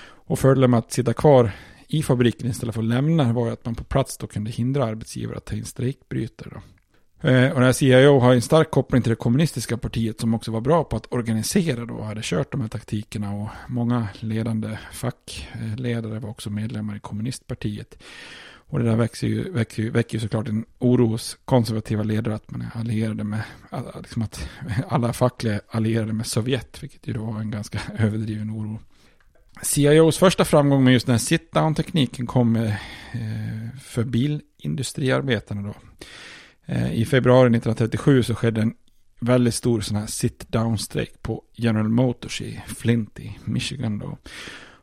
[0.00, 1.52] Och fördelen med att sitta kvar
[1.88, 5.36] i fabriken istället för att lämna var att man på plats då kunde hindra arbetsgivare
[5.36, 6.50] att ta in strejkbrytare.
[6.54, 6.60] Då.
[7.28, 10.50] Eh, och det här CIO har en stark koppling till det kommunistiska partiet som också
[10.50, 14.78] var bra på att organisera då och hade kört de här taktikerna och många ledande
[14.92, 17.98] fackledare var också medlemmar i kommunistpartiet.
[18.70, 22.34] Och det där väcker ju, väcker ju, väcker ju såklart en oro hos konservativa ledare
[22.34, 23.42] att man är allierade med,
[23.98, 24.48] liksom att
[24.88, 28.78] alla fackliga allierade med Sovjet, vilket ju då var en ganska överdriven oro.
[29.62, 32.72] CIOs första framgång med just den här sit-down-tekniken kom eh,
[33.82, 35.74] för bilindustriarbetarna då.
[36.66, 38.74] Eh, I februari 1937 så skedde en
[39.20, 44.18] väldigt stor sån här sit-down-strejk på General Motors i Flint i Michigan då.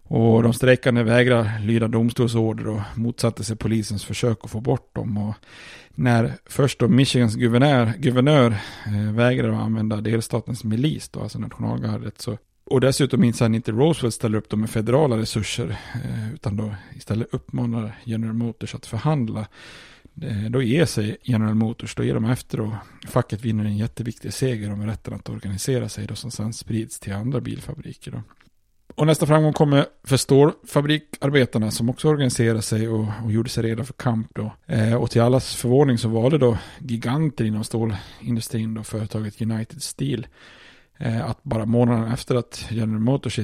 [0.08, 5.18] Och de strejkande vägrar lyda domstolsorder och motsatte sig polisens försök att få bort dem.
[5.18, 5.36] Och
[5.90, 12.22] när först då Michigans guvernör, guvernör eh, vägrade att använda delstatens milis, då, alltså nationalgardet,
[12.22, 16.58] så och dessutom minns han inte Roosevelt ställer upp dem med federala resurser, eh, utan
[16.58, 19.48] då istället uppmanar General Motors att förhandla.
[20.22, 22.74] Eh, då ger sig General Motors, då ger de efter och
[23.08, 27.14] facket vinner en jätteviktig seger om rätten att organisera sig då som sen sprids till
[27.14, 28.12] andra bilfabriker.
[28.12, 28.22] Då.
[28.96, 33.84] Och nästa framgång kommer för stålfabrikarbetarna som också organiserade sig och, och gjorde sig redo
[33.84, 34.52] för kamp då.
[34.66, 39.84] Eh, och till allas förvåning så var det då giganter inom stålindustrin då, företaget United
[39.84, 40.28] Steel.
[40.98, 43.40] Eh, att bara månaden efter att General Motors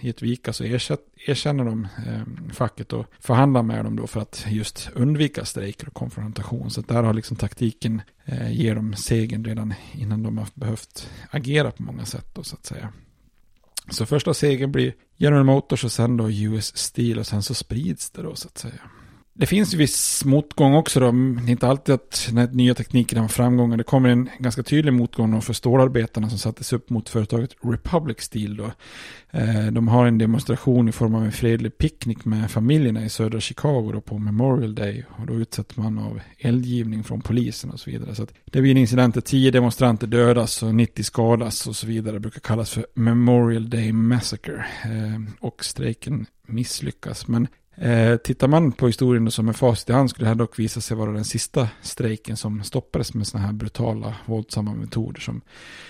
[0.00, 4.90] gett vika så erkänner de eh, facket och förhandlar med dem då för att just
[4.94, 6.70] undvika strejker och konfrontation.
[6.70, 11.70] Så där har liksom taktiken eh, ger dem segern redan innan de har behövt agera
[11.70, 12.92] på många sätt då så att säga.
[13.90, 18.10] Så första segern blir General Motors och sen då US Steel och sen så sprids
[18.10, 18.80] det då så att säga
[19.36, 21.12] det finns ju viss motgång också då.
[21.12, 23.76] Det är inte alltid att den här nya tekniken har framgångar.
[23.76, 28.56] Det kommer en ganska tydlig motgång för stålarbetarna som sattes upp mot företaget Republic Steel
[28.56, 28.70] då.
[29.30, 33.40] Eh, de har en demonstration i form av en fredlig picknick med familjerna i södra
[33.40, 35.04] Chicago då på Memorial Day.
[35.18, 38.14] Och då utsätts man av eldgivning från polisen och så vidare.
[38.14, 42.12] Så det blir en incident där tio demonstranter dödas och 90 skadas och så vidare.
[42.12, 44.66] Det brukar kallas för Memorial Day Massacre.
[44.84, 47.28] Eh, och strejken misslyckas.
[47.28, 50.58] Men Eh, tittar man på historien som en facit i hand skulle det här dock
[50.58, 55.20] visa sig vara den sista strejken som stoppades med sådana här brutala, våldsamma metoder.
[55.20, 55.40] Som,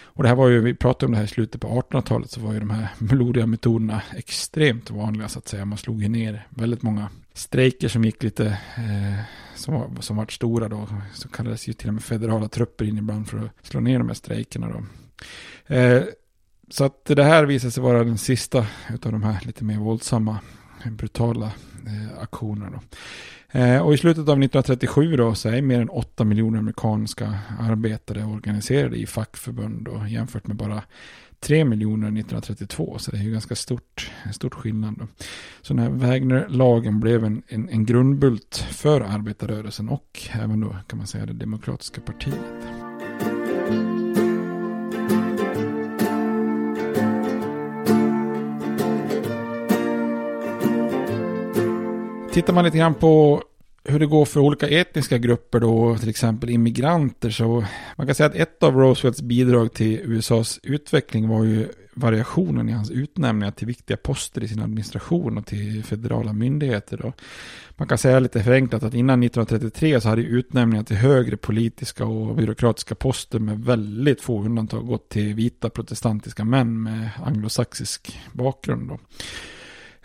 [0.04, 2.40] och det här var ju, vi pratade om det här i slutet på 1800-talet, så
[2.40, 5.64] var ju de här blodiga metoderna extremt vanliga så att säga.
[5.64, 10.32] Man slog ju ner väldigt många strejker som gick lite, eh, som, var, som vart
[10.32, 10.88] stora då.
[11.14, 14.08] Så kallades ju till och med federala trupper in ibland för att slå ner de
[14.08, 14.84] här strejkerna då.
[15.74, 16.02] Eh,
[16.68, 18.58] så att det här visade sig vara den sista
[19.02, 20.38] av de här lite mer våldsamma
[20.90, 21.52] brutala
[21.86, 22.70] eh, aktioner.
[22.70, 22.80] Då.
[23.58, 28.24] Eh, och i slutet av 1937 då, så är mer än 8 miljoner amerikanska arbetare
[28.24, 30.82] organiserade i fackförbund då, jämfört med bara
[31.40, 32.98] 3 miljoner 1932.
[32.98, 34.94] Så det är ju ganska stort, stort skillnad.
[34.98, 35.06] Då.
[35.62, 40.98] Så den här Wagner-lagen blev en, en, en grundbult för arbetarrörelsen och även då kan
[40.98, 42.83] man säga det demokratiska partiet.
[52.34, 53.42] Tittar man lite grann på
[53.84, 57.64] hur det går för olika etniska grupper då, till exempel immigranter, så
[57.96, 62.72] man kan säga att ett av Roosevelts bidrag till USAs utveckling var ju variationen i
[62.72, 66.96] hans utnämningar till viktiga poster i sin administration och till federala myndigheter.
[66.96, 67.12] Då.
[67.76, 72.36] Man kan säga lite förenklat att innan 1933 så hade utnämningar till högre politiska och
[72.36, 78.88] byråkratiska poster med väldigt få undantag gått till vita protestantiska män med anglosaxisk bakgrund.
[78.88, 78.98] Då.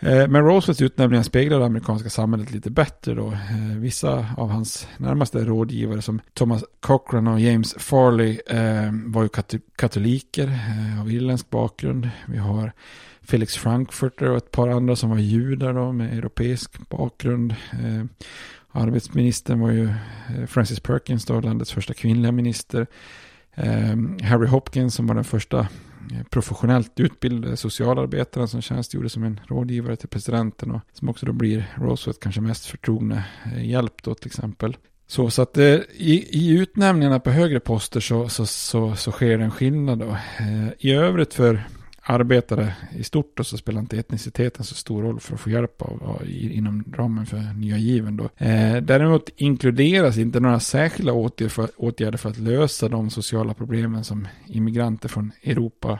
[0.02, 3.26] Eh, men Roosevelts utnämningar speglar det amerikanska samhället lite bättre då.
[3.32, 9.28] Eh, vissa av hans närmaste rådgivare som Thomas Cochran och James Farley eh, var ju
[9.76, 10.58] katoliker
[11.00, 12.10] av irländsk bakgrund.
[12.26, 12.72] Vi har
[13.22, 17.54] Felix Frankfurter och ett par andra som var judar då med europeisk bakgrund.
[18.72, 19.92] Arbetsministern var ju
[20.46, 22.86] Francis Perkins då, landets första kvinnliga minister.
[24.22, 25.66] Harry Hopkins som var den första
[26.12, 31.32] Eh, professionellt utbildade socialarbetaren som tjänstgjorde som en rådgivare till presidenten och som också då
[31.32, 34.76] blir Roosevelt kanske mest förtrogna eh, hjälp då till exempel.
[35.06, 39.38] Så, så att eh, i, i utnämningarna på högre poster så, så, så, så sker
[39.38, 40.10] en skillnad då.
[40.38, 41.64] Eh, I övrigt för
[42.10, 45.82] arbetare i stort och så spelar inte etniciteten så stor roll för att få hjälp
[45.82, 48.24] av, av inom ramen för nya given då.
[48.36, 54.04] Eh, däremot inkluderas inte några särskilda åtgärder för, åtgärder för att lösa de sociala problemen
[54.04, 55.98] som immigranter från Europa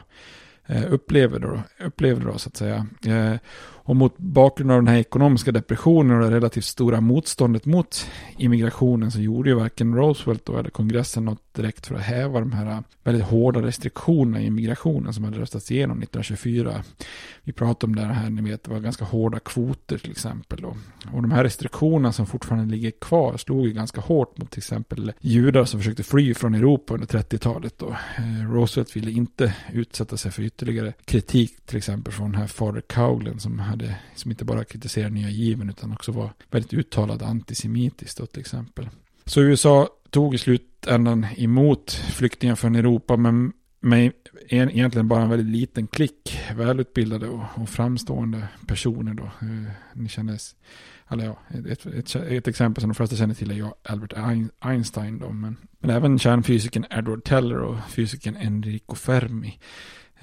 [0.65, 2.87] eh, upplever, då, upplever då så att säga.
[3.05, 3.35] Eh,
[3.83, 8.05] och mot bakgrund av den här ekonomiska depressionen och det relativt stora motståndet mot
[8.37, 12.65] immigrationen så gjorde ju varken Roosevelt eller kongressen något direkt för att häva de här
[12.71, 16.83] äh, väldigt hårda restriktionerna i immigrationen som hade röstats igenom 1924.
[17.43, 20.61] Vi pratade om det här, ni vet, det var ganska hårda kvoter till exempel.
[20.61, 20.75] Då.
[21.13, 25.13] Och de här restriktionerna som fortfarande ligger kvar slog ju ganska hårt mot till exempel
[25.21, 27.73] judar som försökte fly från Europa under 30-talet.
[27.77, 27.95] Då.
[28.17, 32.81] Eh, Roosevelt ville inte utsätta sig för ytterligare kritik till exempel från den här Fader
[32.81, 33.80] Cowlin som hade,
[34.15, 38.89] som inte bara kritiserade nya given utan också var väldigt uttalad antisemitisk då till exempel.
[39.25, 44.11] Så USA tog i slutändan emot flyktingar från Europa men med
[44.49, 49.23] egentligen bara en väldigt liten klick välutbildade och, och framstående personer då.
[49.23, 50.55] Eh, ni kändes,
[51.09, 51.39] eller ja,
[51.69, 54.13] ett, ett, ett, exempel som de flesta känner till är Albert
[54.59, 59.59] Einstein då, men, men även kärnfysikern Edward Teller och fysikern Enrico Fermi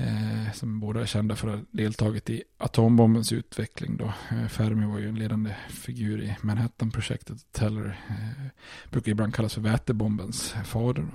[0.01, 3.97] Eh, som båda är kända för att ha deltagit i atombombens utveckling.
[3.97, 4.05] Då.
[4.05, 7.53] Eh, Fermi var ju en ledande figur i Manhattan-projektet.
[7.53, 8.47] Teller eh,
[8.91, 11.03] brukar ibland kallas för vätebombens fader.
[11.03, 11.09] Då.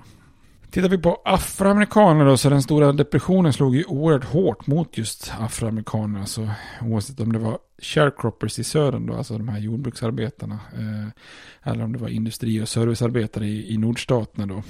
[0.72, 5.34] Tittar vi på afroamerikaner då, så den stora depressionen slog ju oerhört hårt mot just
[5.40, 6.20] afroamerikaner.
[6.20, 6.50] Alltså,
[6.82, 10.60] oavsett om det var sharecroppers i södern då, alltså de här jordbruksarbetarna.
[10.74, 14.64] Eh, eller om det var industri och servicearbetare i, i nordstaterna då.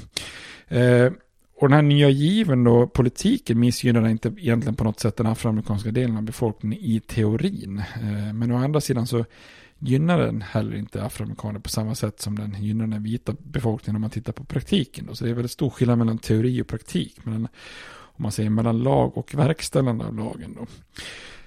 [0.77, 1.11] Eh,
[1.63, 5.91] och den här nya given då, politiken missgynnar inte egentligen på något sätt den afroamerikanska
[5.91, 7.83] delen av befolkningen i teorin.
[8.01, 9.25] Eh, men å andra sidan så
[9.79, 14.01] gynnar den heller inte afroamerikaner på samma sätt som den gynnar den vita befolkningen om
[14.01, 15.05] man tittar på praktiken.
[15.05, 15.15] Då.
[15.15, 17.25] Så det är väldigt stor skillnad mellan teori och praktik.
[17.25, 17.47] Mellan,
[17.93, 20.57] om man säger mellan lag och verkställande av lagen.
[20.59, 20.65] Då.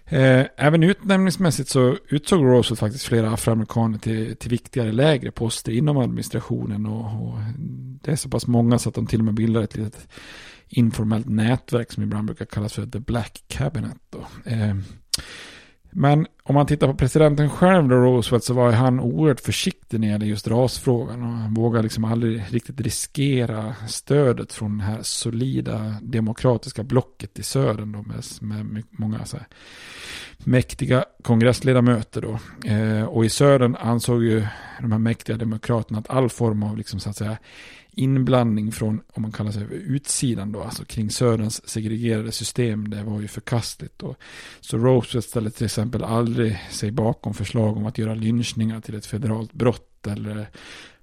[0.08, 5.96] Eh, även utnämningsmässigt så utsåg Roosevelt faktiskt flera afroamerikaner till, till viktigare lägre poster inom
[5.96, 6.86] administrationen.
[6.86, 7.38] Och, och,
[8.02, 10.08] det är så pass många så att de till och med bildar ett litet
[10.68, 13.98] informellt nätverk som ibland brukar kallas för The Black Cabinet.
[14.10, 14.50] Då.
[14.50, 14.76] Eh,
[15.90, 20.06] Men om man tittar på presidenten själv då, Roosevelt, så var han oerhört försiktig när
[20.06, 21.22] det gäller just rasfrågan.
[21.22, 27.42] Och han vågade liksom aldrig riktigt riskera stödet från det här solida demokratiska blocket i
[27.42, 29.46] södern då, med, med många så här,
[30.38, 32.38] mäktiga kongressledamöter då.
[32.70, 34.46] Eh, och i södern ansåg ju
[34.80, 37.36] de här mäktiga demokraterna att all form av liksom så att säga
[37.96, 43.20] inblandning från, om man kallar sig utsidan då, alltså kring Söderns segregerade system, det var
[43.20, 44.02] ju förkastligt.
[44.02, 44.16] Och,
[44.60, 49.06] så Roosevelt ställde till exempel aldrig sig bakom förslag om att göra lynchningar till ett
[49.06, 50.48] federalt brott eller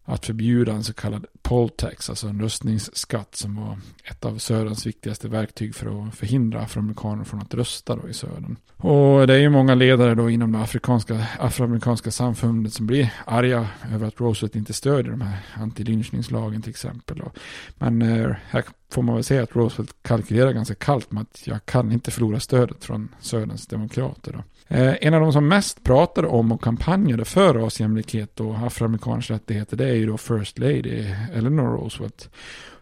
[0.06, 4.86] att förbjuda en så kallad poll tax, alltså en röstningsskatt som var ett av Söderns
[4.86, 8.56] viktigaste verktyg för att förhindra afroamerikaner från att rösta då i Södern.
[8.78, 13.68] Och det är ju många ledare då inom det afrikanska, afroamerikanska samfundet som blir arga
[13.93, 17.18] över att Roosevelt inte stödjer de här antilynchningslagen till exempel.
[17.18, 17.32] Då.
[17.78, 21.66] Men eh, här får man väl säga att Roosevelt kalkylerar ganska kallt med att jag
[21.66, 24.32] kan inte förlora stödet från Söderns demokrater.
[24.32, 24.43] Då.
[24.68, 29.78] Eh, en av de som mest pratade om och kampanjade för rasjämlikhet och afroamerikaners rättigheter
[29.78, 32.30] det är ju då First Lady Eleanor Roosevelt.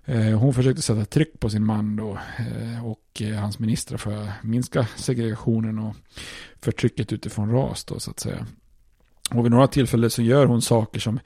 [0.06, 4.24] Eh, hon försökte sätta tryck på sin man då eh, och eh, hans ministrar för
[4.24, 5.96] att minska segregationen och
[6.62, 8.46] förtrycket utifrån ras då så att säga.
[9.32, 11.20] Och vid några tillfällen så gör hon saker som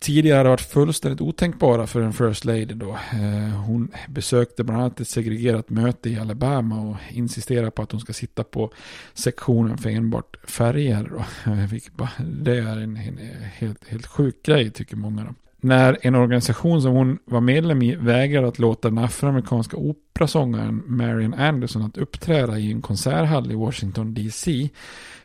[0.00, 2.90] tidigare hade varit fullständigt otänkbara för en First Lady då.
[2.90, 8.00] Eh, hon besökte bland annat ett segregerat möte i Alabama och insisterade på att hon
[8.00, 8.72] ska sitta på
[9.14, 11.10] sektionen för enbart färger.
[11.10, 11.24] Då.
[12.24, 13.18] Det är en, en
[13.54, 15.24] helt, helt sjuk grej tycker många.
[15.24, 15.34] Då.
[15.62, 21.34] När en organisation som hon var medlem i vägrade att låta den afroamerikanska operasångaren Marian
[21.34, 24.68] Anderson att uppträda i en konserthall i Washington DC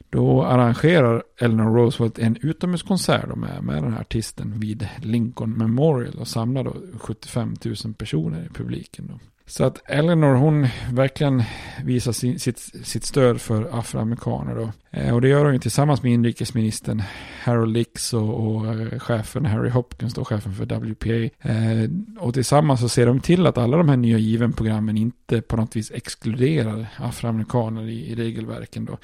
[0.09, 6.27] då arrangerar Eleanor Roosevelt en utomhuskonsert med, med den här artisten vid Lincoln Memorial och
[6.27, 9.07] samlar då 75 000 personer i publiken.
[9.07, 9.19] Då.
[9.47, 11.43] Så att Eleanor hon verkligen
[11.83, 14.55] visar sin, sitt, sitt stöd för afroamerikaner.
[14.55, 14.71] Då.
[14.91, 17.03] Eh, och det gör hon ju tillsammans med inrikesministern
[17.43, 21.49] Harold Lix och, och eh, chefen Harry Hopkins, då, chefen för WPA.
[21.49, 21.89] Eh,
[22.19, 25.75] och tillsammans så ser de till att alla de här nya given-programmen inte på något
[25.75, 28.85] vis exkluderar afroamerikaner i, i regelverken.
[28.85, 28.97] Då.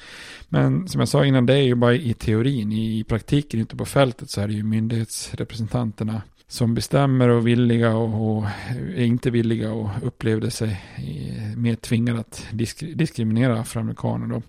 [0.48, 2.72] Men som jag sa innan, det är ju bara i teorin.
[2.72, 6.22] I, i praktiken, inte på fältet, så är det ju myndighetsrepresentanterna
[6.52, 9.88] som bestämmer och villiga och, och eh, är inte villiga och
[10.32, 14.26] upplevde sig eh, mer tvingade att disk, diskriminera afroamerikaner.
[14.26, 14.42] Då.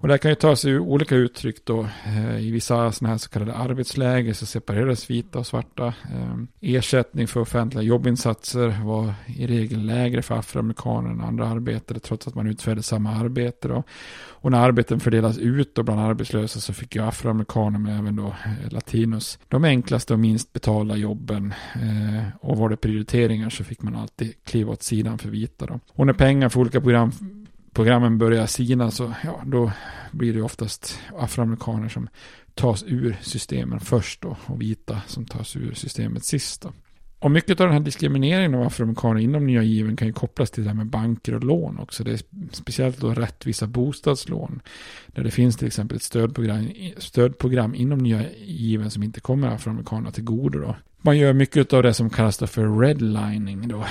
[0.00, 1.86] Och det kan ju ta sig olika uttryck då.
[2.06, 5.86] Eh, I vissa sådana här så kallade arbetsläger så separerades vita och svarta.
[5.86, 12.28] Eh, ersättning för offentliga jobbinsatser var i regel lägre för afroamerikaner än andra arbetare trots
[12.28, 13.68] att man utförde samma arbete.
[13.68, 13.82] Då.
[14.28, 18.26] Och när arbeten fördelas ut då bland arbetslösa så fick ju afroamerikaner men även då
[18.26, 21.54] eh, latinos de enklaste och minst betalda jobben.
[22.40, 25.80] Och var det prioriteringar så fick man alltid kliva åt sidan för vita då.
[25.92, 27.12] Och när pengar för olika program
[27.72, 29.72] programmen börjar sina så ja, då
[30.12, 32.08] blir det oftast afroamerikaner som
[32.54, 36.72] tas ur systemen först då och vita som tas ur systemet sist då.
[37.20, 40.62] Och mycket av den här diskrimineringen av afroamerikaner inom nya given kan ju kopplas till
[40.64, 42.04] det här med banker och lån också.
[42.04, 42.20] Det är
[42.52, 44.60] speciellt då rättvisa bostadslån.
[45.06, 46.68] Där det finns till exempel ett stödprogram,
[46.98, 50.58] stödprogram inom nya given som inte kommer afroamerikanerna till godo.
[50.58, 50.76] Då.
[51.02, 53.84] Man gör mycket av det som kallas för redlining då.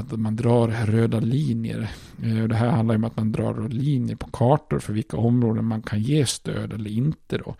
[0.00, 1.90] Att man drar röda linjer.
[2.22, 5.82] Eh, det här handlar om att man drar linjer på kartor för vilka områden man
[5.82, 7.56] kan ge stöd eller inte då.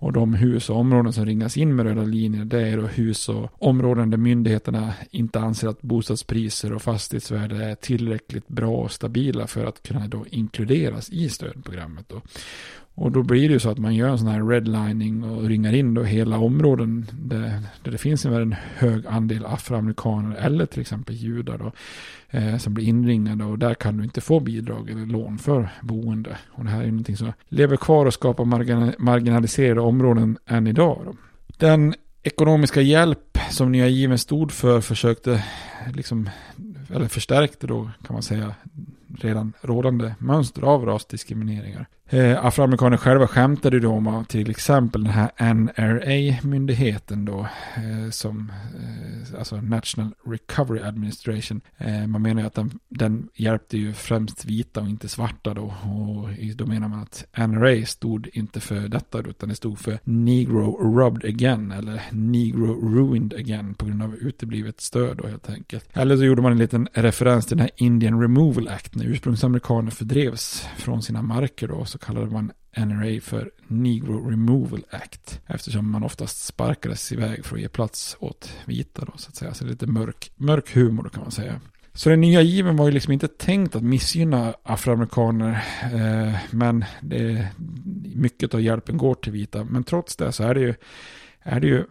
[0.00, 3.28] Och de hus och områden som ringas in med röda linjer det är då hus
[3.28, 9.46] och områden där myndigheterna inte anser att bostadspriser och fastighetsvärde är tillräckligt bra och stabila
[9.46, 12.08] för att kunna då inkluderas i stödprogrammet.
[12.08, 12.20] Då.
[13.00, 15.74] Och då blir det ju så att man gör en sån här redlining och ringar
[15.74, 20.80] in då hela områden där, där det finns en väldigt hög andel afroamerikaner eller till
[20.80, 21.72] exempel judar då,
[22.38, 26.38] eh, som blir inringade och där kan du inte få bidrag eller lån för boende.
[26.50, 28.44] Och det här är ju någonting som lever kvar och skapar
[28.98, 31.02] marginaliserade områden än idag.
[31.04, 31.14] Då.
[31.56, 35.44] Den ekonomiska hjälp som Nya Given stod för försökte
[35.94, 36.30] liksom,
[36.94, 38.54] eller förstärkte då kan man säga
[39.18, 41.86] redan rådande mönster av rasdiskrimineringar.
[42.12, 47.40] Eh, afroamerikaner själva skämtade då om till exempel den här NRA-myndigheten då,
[47.76, 51.60] eh, som, eh, alltså National Recovery Administration.
[51.78, 55.62] Eh, man menar ju att den, den hjälpte ju främst vita och inte svarta då,
[55.62, 60.94] och då menar man att NRA stod inte för detta utan det stod för Negro
[60.98, 65.88] Robbed Again, eller Negro Ruined Again på grund av uteblivet stöd då helt enkelt.
[65.92, 69.90] Eller så gjorde man en liten referens till den här Indian Removal Act, när ursprungsamerikaner
[69.90, 75.40] fördrevs från sina marker då, så kallade man NRA för Negro Removal Act.
[75.46, 79.54] Eftersom man oftast sparkades iväg för att ge plats åt vita då, så att säga.
[79.54, 81.60] Så det är lite mörk, mörk humor kan man säga.
[81.92, 85.64] Så den nya given var ju liksom inte tänkt att missgynna afroamerikaner.
[85.82, 87.48] Eh, men det,
[88.14, 89.64] mycket av hjälpen går till vita.
[89.64, 90.74] Men trots det så är det ju,
[91.42, 91.84] är det ju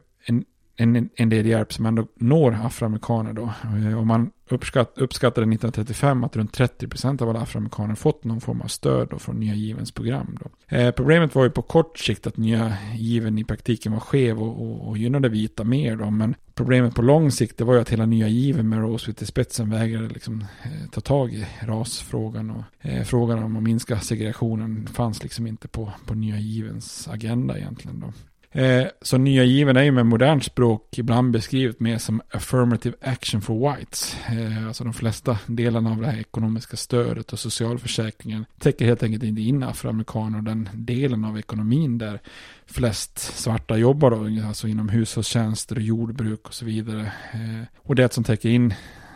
[0.80, 3.54] en en, del hjälp som ändå når afroamerikaner då.
[3.64, 8.62] Eh, och man uppskatt, uppskattade 1935 att runt 30% av alla afroamerikaner fått någon form
[8.62, 10.38] av stöd då från Nya Givens program.
[10.44, 10.76] Då.
[10.78, 14.62] Eh, problemet var ju på kort sikt att Nya Given i praktiken var skev och,
[14.62, 16.10] och, och gynnade vita mer då.
[16.10, 19.26] Men problemet på lång sikt det var ju att hela Nya Given med Roosevelt i
[19.26, 22.50] spetsen vägrade liksom, eh, ta tag i rasfrågan.
[22.50, 27.58] Och eh, frågan om att minska segregationen fanns liksom inte på, på Nya Givens agenda
[27.58, 28.14] egentligen då.
[28.52, 33.42] Eh, så nya given är ju med modernt språk ibland beskrivet mer som affirmative action
[33.42, 34.16] for whites.
[34.30, 39.24] Eh, alltså de flesta delarna av det här ekonomiska stödet och socialförsäkringen täcker helt enkelt
[39.24, 42.20] inte in afroamerikaner och den delen av ekonomin där
[42.66, 47.12] flest svarta jobbar då, alltså inom hushållstjänster och jordbruk och så vidare.
[47.34, 48.74] Eh, och det som täcker in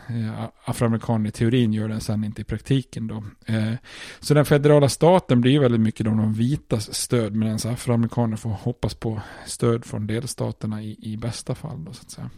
[0.08, 3.24] Eh, afroamerikaner i teorin gör den sen inte i praktiken då.
[3.46, 3.72] Eh,
[4.20, 9.20] så den federala staten blir väldigt mycket de vitas stöd medan afroamerikaner får hoppas på
[9.46, 12.30] stöd från delstaterna i, i bästa fall då så att säga.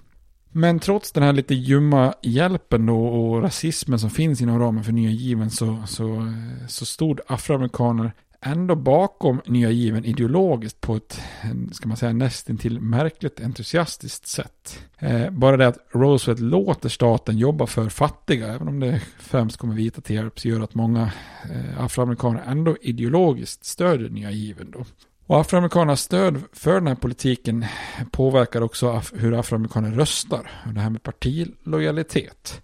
[0.52, 4.92] Men trots den här lite ljumma hjälpen då och rasismen som finns inom ramen för
[4.92, 8.12] nya given så, så, eh, så stod afroamerikaner
[8.46, 11.20] ändå bakom nya given ideologiskt på ett,
[11.72, 14.80] ska man säga, nästintill märkligt entusiastiskt sätt.
[14.98, 19.74] Eh, bara det att Roosevelt låter staten jobba för fattiga, även om det främst kommer
[19.74, 21.12] vita till hjälp, så gör att många
[21.44, 24.84] eh, afroamerikaner ändå ideologiskt stöder nya given då.
[25.26, 27.64] Och afroamerikanernas stöd för den här politiken
[28.10, 30.50] påverkar också hur afroamerikaner röstar.
[30.74, 32.62] Det här med partilojalitet.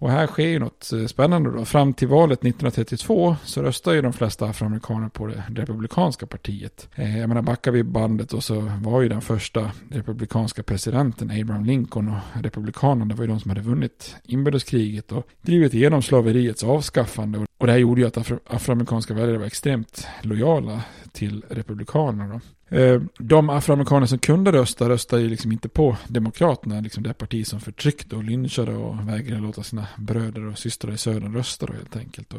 [0.00, 1.64] Och här sker ju något eh, spännande då.
[1.64, 6.88] Fram till valet 1932 så röstar ju de flesta afroamerikaner på det republikanska partiet.
[6.94, 11.64] Eh, jag menar backar vi bandet och så var ju den första republikanska presidenten Abraham
[11.64, 17.46] Lincoln och republikanerna var ju de som hade vunnit inbördeskriget och drivit igenom slaveriets avskaffande.
[17.58, 20.82] Och det här gjorde ju att afro afroamerikanska väljare var extremt lojala
[21.12, 22.32] till republikanerna.
[22.32, 22.40] Då.
[22.70, 27.46] Eh, de afroamerikaner som kunde rösta röstade ju liksom inte på Demokraterna, liksom det parti
[27.46, 31.72] som förtryckte och lynchade och vägrade låta sina bröder och systrar i södern rösta då
[31.72, 32.34] helt enkelt.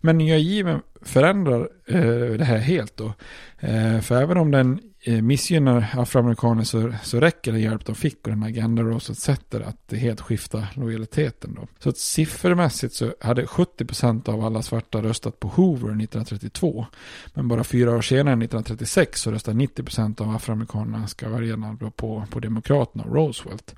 [0.00, 3.12] Men nya given förändrar eh, det här helt då.
[3.60, 8.26] Eh, för även om den Eh, missgynnar afroamerikaner så, så räcker det hjälp de fick
[8.26, 11.54] och den agenda Rose sätter att helt skifta lojaliteten.
[11.54, 11.66] Då.
[11.78, 16.86] Så att siffermässigt så hade 70% av alla svarta röstat på Hoover 1932.
[17.34, 22.40] Men bara fyra år senare, 1936, så röstade 90% av afroamerikanerna ska vara på, på
[22.40, 23.74] Demokraterna och Roosevelt.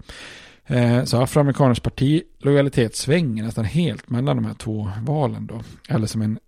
[0.67, 5.61] Eh, så afroamerikaners partilojalitet svänger nästan helt mellan de här två valen då.
[5.89, 6.39] Eller som en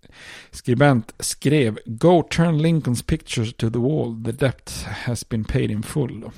[0.51, 5.83] skribent skrev Go turn Lincolns pictures to the wall, the debt has been paid in
[5.83, 6.21] full.
[6.21, 6.31] Då.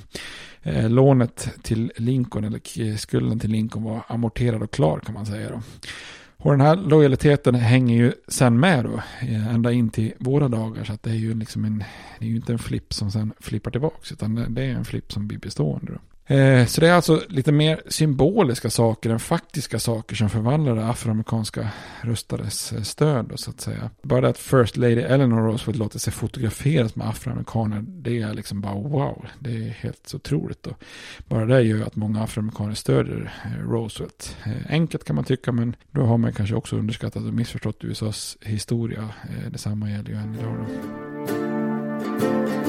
[0.62, 5.50] Eh, lånet till Lincoln, eller skulden till Lincoln var amorterad och klar kan man säga
[5.50, 5.62] då.
[6.36, 10.84] Och den här lojaliteten hänger ju sen med då, eh, ända in till våra dagar.
[10.84, 11.84] Så att det är ju liksom en,
[12.18, 15.12] det är ju inte en flipp som sen flippar tillbaka, utan det är en flipp
[15.12, 15.92] som blir bestående.
[15.92, 15.98] Då.
[16.30, 20.86] Eh, så det är alltså lite mer symboliska saker än faktiska saker som förvandlar det
[20.86, 21.68] afroamerikanska
[22.02, 23.26] röstares eh, stöd.
[23.26, 23.40] stöd.
[23.40, 23.90] så att säga.
[24.02, 28.60] Bara det att First Lady Eleanor Roosevelt låter sig fotograferas med afroamerikaner, det är liksom
[28.60, 29.26] bara wow.
[29.38, 30.62] Det är helt otroligt.
[30.62, 30.74] Då.
[31.28, 34.36] Bara det gör att många afroamerikaner stöder eh, Roosevelt.
[34.68, 39.08] Enkelt kan man tycka, men då har man kanske också underskattat och missförstått USAs historia.
[39.50, 40.66] Detsamma gäller ju än idag.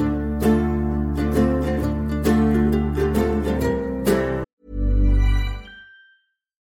[0.04, 0.19] Då.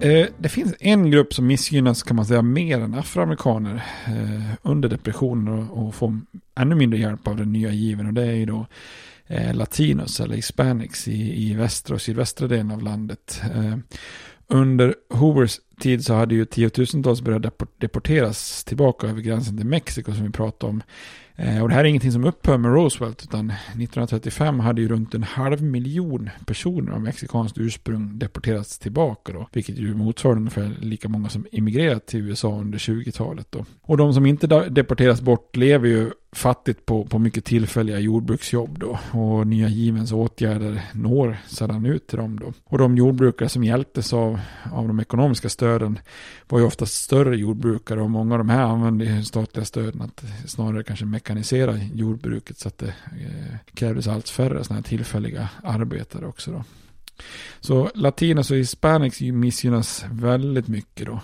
[0.00, 3.74] Eh, det finns en grupp som missgynnas kan man säga mer än afroamerikaner
[4.06, 6.20] eh, under depressionen och, får
[6.54, 8.66] ännu mindre hjälp av den nya given och det är ju då
[9.26, 13.40] eh, latinos eller hispanics i, i västra och sydvästra delen av landet.
[14.46, 20.24] Under Hoovers tid så hade ju tiotusentals börjat deporteras tillbaka över gränsen till Mexiko som
[20.24, 20.82] vi pratade om.
[21.36, 25.14] Eh, och det här är ingenting som upphör med Roosevelt utan 1935 hade ju runt
[25.14, 29.48] en halv miljon personer av mexikanskt ursprung deporterats tillbaka då.
[29.52, 33.64] Vilket ju motsvarar ungefär lika många som immigrerat till USA under 20-talet då.
[33.82, 38.98] Och de som inte deporteras bort lever ju fattigt på, på mycket tillfälliga jordbruksjobb då.
[39.20, 42.52] Och nya givens åtgärder når sedan ut till dem då.
[42.64, 44.40] Och de jordbrukare som hjälptes av,
[44.72, 45.98] av de ekonomiska stöden
[46.48, 50.84] var ju oftast större jordbrukare och många av de här använde statliga stöden att snarare
[50.84, 56.50] kanske mekanisera jordbruket så att det eh, krävdes allt färre sådana här tillfälliga arbetare också
[56.50, 56.64] då.
[57.60, 61.20] Så latinos och hispanics missgynnas väldigt mycket då.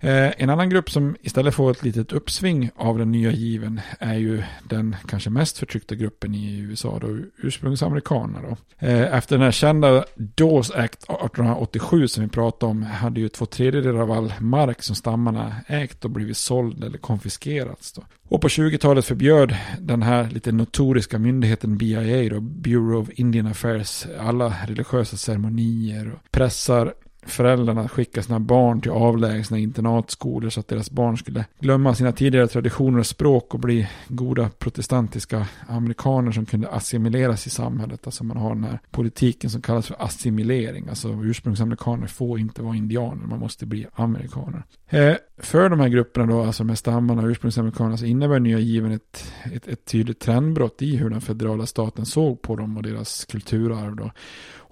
[0.00, 4.14] Eh, en annan grupp som istället får ett litet uppsving av den nya given är
[4.14, 8.56] ju den kanske mest förtryckta gruppen i USA då, ursprungsamerikanerna då.
[8.86, 13.46] Eh, efter den här kända Dawes Act 1887 som vi pratade om hade ju två
[13.46, 18.02] tredjedelar av all mark som stammarna ägt och blivit såld eller konfiskerats då.
[18.32, 24.06] Och på 20-talet förbjöd den här lite notoriska myndigheten BIA, då, Bureau of Indian Affairs,
[24.20, 26.94] alla religiösa ceremonier och pressar
[27.26, 32.48] föräldrarna skicka sina barn till avlägsna internatskolor så att deras barn skulle glömma sina tidigare
[32.48, 38.00] traditioner och språk och bli goda protestantiska amerikaner som kunde assimileras i samhället.
[38.04, 40.88] Alltså man har den här politiken som kallas för assimilering.
[40.88, 44.62] Alltså ursprungsamerikaner får inte vara indianer, man måste bli amerikaner.
[44.88, 48.92] Eh, för de här grupperna då, alltså med stammarna och ursprungsamerikanerna, så innebär nya given
[48.92, 53.24] ett, ett, ett tydligt trendbrott i hur den federala staten såg på dem och deras
[53.24, 54.10] kulturarv då.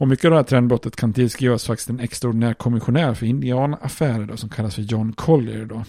[0.00, 4.36] Och mycket av det här trendbrottet kan tillskrivas faktiskt en extraordinär kommissionär för indianaffärer då,
[4.36, 5.84] som kallas för John Collier då.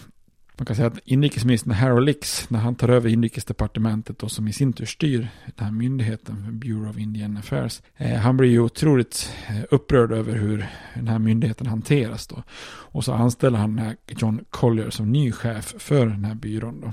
[0.56, 4.52] Man kan säga att inrikesministern Harold Lix, när han tar över inrikesdepartementet och som i
[4.52, 9.30] sin tur styr den här myndigheten, Bureau of Indian Affairs, eh, han blir ju otroligt
[9.48, 12.42] eh, upprörd över hur den här myndigheten hanteras då.
[12.64, 16.80] Och så anställer han den här John Collier som ny chef för den här byrån
[16.80, 16.92] då.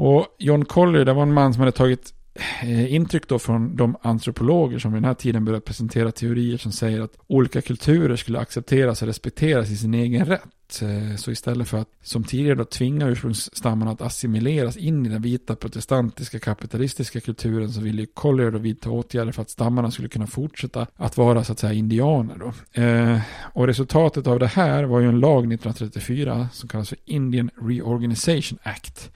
[0.00, 2.14] Och John Collier, det var en man som hade tagit
[2.62, 6.72] Eh, intryck då från de antropologer som vid den här tiden börjat presentera teorier som
[6.72, 10.82] säger att olika kulturer skulle accepteras och respekteras i sin egen rätt.
[10.82, 15.22] Eh, så istället för att som tidigare då tvinga ursprungsstammarna att assimileras in i den
[15.22, 20.26] vita protestantiska kapitalistiska kulturen så ville Collier då vidta åtgärder för att stammarna skulle kunna
[20.26, 22.82] fortsätta att vara så att säga indianer då.
[22.82, 23.20] Eh,
[23.52, 28.58] och resultatet av det här var ju en lag 1934 som kallas för Indian Reorganization
[28.62, 29.10] Act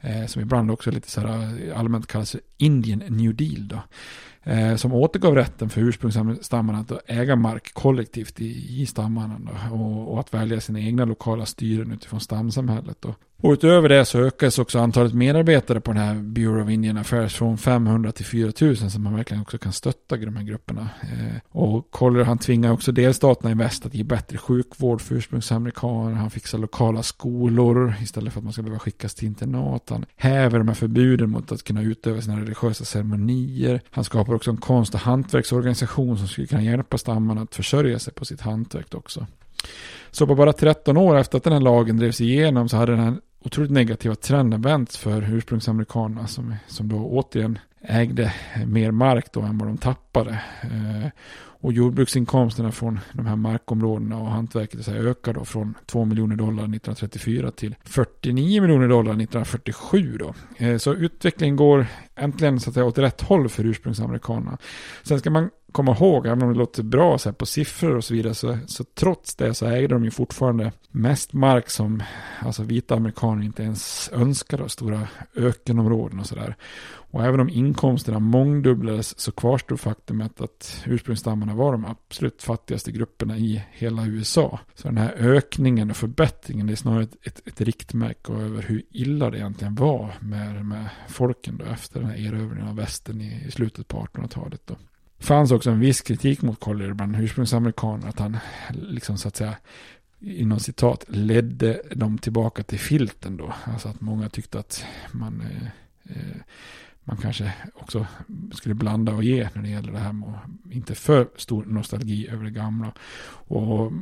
[0.00, 3.82] eh, som ibland också lite så här eh, allmänt kallas Indian New Deal då.
[4.42, 10.12] Eh, som återgav rätten för ursprungsstammarna att äga mark kollektivt i, i stammarna då, och,
[10.12, 12.96] och, att välja sina egna lokala styren utifrån stamsamhället.
[13.00, 13.14] Då.
[13.42, 17.34] Och utöver det så ökades också antalet medarbetare på den här Bureau of Indian Affairs
[17.34, 20.88] från 500 till 4000 så man verkligen också kan stötta de här grupperna.
[21.02, 26.12] Eh, och Collier han tvingar också delstaterna i väst att ge bättre sjukvård för ursprungsamerikaner.
[26.12, 29.90] Han fixar lokala skolor istället för att man ska behöva skickas till internat.
[29.90, 33.80] Han häver de här förbuden mot att kunna utöva sina religiösa ceremonier.
[33.90, 38.12] Han skapar också en konst och hantverksorganisation som skulle kunna hjälpa stammarna att försörja sig
[38.12, 39.26] på sitt hantverk också.
[40.10, 43.00] Så på bara 13 år efter att den här lagen drevs igenom så hade den
[43.00, 48.34] här otroligt negativa trenden vänts för ursprungsamerikanerna som, som då återigen ägde
[48.66, 50.30] mer mark då än vad de tappade.
[50.62, 51.10] Eh,
[51.60, 56.62] och jordbruksinkomsterna från de här markområdena och hantverket så ökar då från 2 miljoner dollar
[56.62, 60.34] 1934 till 49 miljoner dollar 1947 då.
[60.56, 61.86] Eh, så utvecklingen går
[62.16, 64.58] äntligen så att säga åt rätt håll för ursprungsamerikanerna.
[65.02, 68.04] Sen ska man komma ihåg, även om det låter bra så här, på siffror och
[68.04, 72.02] så vidare, så, så trots det så ägde de ju fortfarande mest mark som
[72.40, 76.56] alltså vita amerikaner inte ens önskade, stora ökenområden och sådär.
[77.10, 83.36] Och även om inkomsterna mångdubblades så kvarstod faktumet att ursprungsstammarna var de absolut fattigaste grupperna
[83.36, 84.58] i hela USA.
[84.74, 88.82] Så den här ökningen och förbättringen det är snarare ett, ett, ett riktmärke över hur
[88.90, 93.44] illa det egentligen var med, med folken då efter den här erövringen av västern i,
[93.46, 94.60] i slutet på 1800-talet.
[94.66, 94.76] Då
[95.18, 98.08] fanns också en viss kritik mot Collier bland ursprungsamerikaner.
[98.08, 98.36] Att han
[98.70, 99.56] liksom så att säga
[100.20, 103.54] inom citat ledde dem tillbaka till filten då.
[103.64, 105.66] Alltså att många tyckte att man, eh,
[106.16, 106.36] eh
[107.04, 108.06] man kanske också
[108.52, 110.34] skulle blanda och ge när det gäller det här med
[110.70, 112.92] inte för stor nostalgi över det gamla.
[113.30, 113.92] Och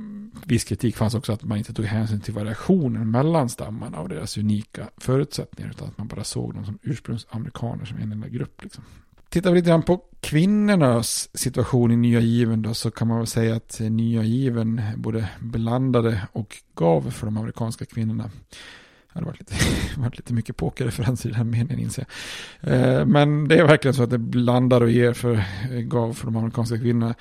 [0.46, 4.38] viss kritik fanns också att man inte tog hänsyn till variationen mellan stammarna och deras
[4.38, 8.62] unika förutsättningar utan att man bara såg dem som ursprungsamerikaner som en enda grupp.
[8.62, 8.84] Liksom.
[9.28, 13.26] Tittar vi lite grann på kvinnornas situation i Nya Given då så kan man väl
[13.26, 18.30] säga att Nya Given både blandade och gav för de amerikanska kvinnorna.
[19.12, 19.54] det har varit lite,
[19.96, 22.06] varit lite mycket pokerreferenser i den här meningen inser
[22.60, 22.72] jag.
[22.72, 25.34] Eh, men det är verkligen så att det blandar och ger för,
[25.72, 27.14] eh, gav för de amerikanska kvinnorna.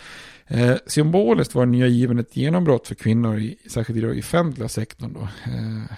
[0.47, 4.69] Eh, symboliskt var den nya given ett genombrott för kvinnor, i, särskilt i den offentliga
[4.69, 5.13] sektorn.
[5.13, 5.27] Då.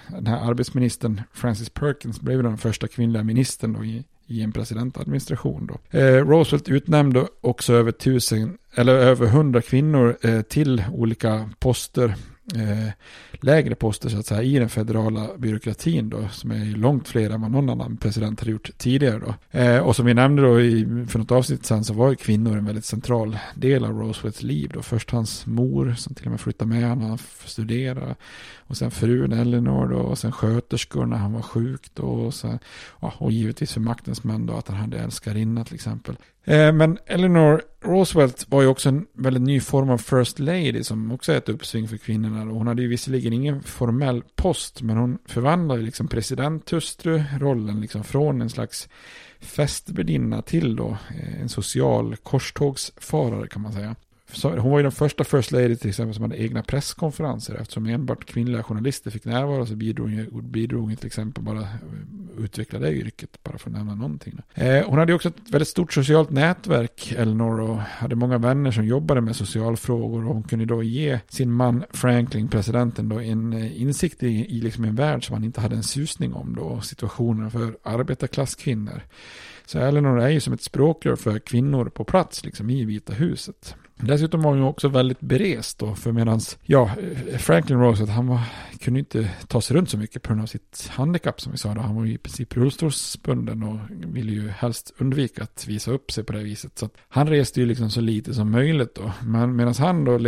[0.08, 5.66] Den här arbetsministern Francis Perkins blev den första kvinnliga ministern då, i, i en presidentadministration.
[5.66, 5.98] Då.
[5.98, 12.14] Eh, Roosevelt utnämnde också över tusen, eller över hundra kvinnor eh, till olika poster
[12.54, 12.92] eh,
[13.40, 17.40] lägre poster så att säga i den federala byråkratin då, som är långt fler än
[17.40, 19.58] vad någon annan president har gjort tidigare då.
[19.58, 22.58] Eh, och som vi nämnde då i, för något avsnitt sen så var ju kvinnor
[22.58, 24.82] en väldigt central del av Roosevelts liv då.
[24.82, 28.14] Först hans mor som till och med flyttade med honom han studerade
[28.68, 32.58] och sen frun Eleanor då och sen sköterskor när han var sjuk då och, sen,
[33.00, 36.16] ja, och givetvis för maktens män då att han hade älskarinna till exempel.
[36.44, 41.12] Eh, men Eleanor Roosevelt var ju också en väldigt ny form av First Lady som
[41.12, 42.52] också är ett uppsving för kvinnorna.
[42.52, 48.50] Hon hade ju visserligen ingen formell post men hon förvandlade liksom presidenthustru-rollen liksom från en
[48.50, 48.88] slags
[49.40, 53.96] festvärdinna till då eh, en social korstågsfarare kan man säga
[54.42, 57.54] hon var ju den första First Lady till exempel som hade egna presskonferenser.
[57.54, 61.68] Eftersom enbart kvinnliga journalister fick närvara så bidrog, bidrog hon till exempel bara
[62.38, 63.38] utveckla det yrket.
[63.42, 64.38] Bara för att nämna någonting.
[64.54, 68.70] Eh, hon hade ju också ett väldigt stort socialt nätverk, Eleanor, och hade många vänner
[68.70, 70.24] som jobbade med socialfrågor.
[70.28, 74.60] Och hon kunde då ge sin man Franklin, presidenten, då en eh, insikt i, i
[74.60, 76.80] liksom en värld som han inte hade en susning om då.
[76.80, 79.02] Situationen för arbetarklasskvinnor.
[79.66, 83.76] Så Eleanor är ju som ett språkrör för kvinnor på plats liksom i Vita huset.
[84.00, 86.90] Dessutom var hon också väldigt berest då, för medans, ja,
[87.38, 88.40] Franklin Roosevelt, han var,
[88.80, 91.74] kunde inte ta sig runt så mycket på grund av sitt handikapp som vi sa
[91.74, 91.80] då.
[91.80, 96.24] Han var ju i princip rullstolsbunden och ville ju helst undvika att visa upp sig
[96.24, 96.78] på det viset.
[96.78, 99.12] Så att han reste ju liksom så lite som möjligt då.
[99.24, 100.18] Men medan han då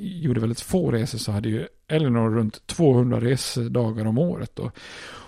[0.00, 4.70] gjorde väldigt få resor så hade ju Eleanor runt 200 resedagar om året då.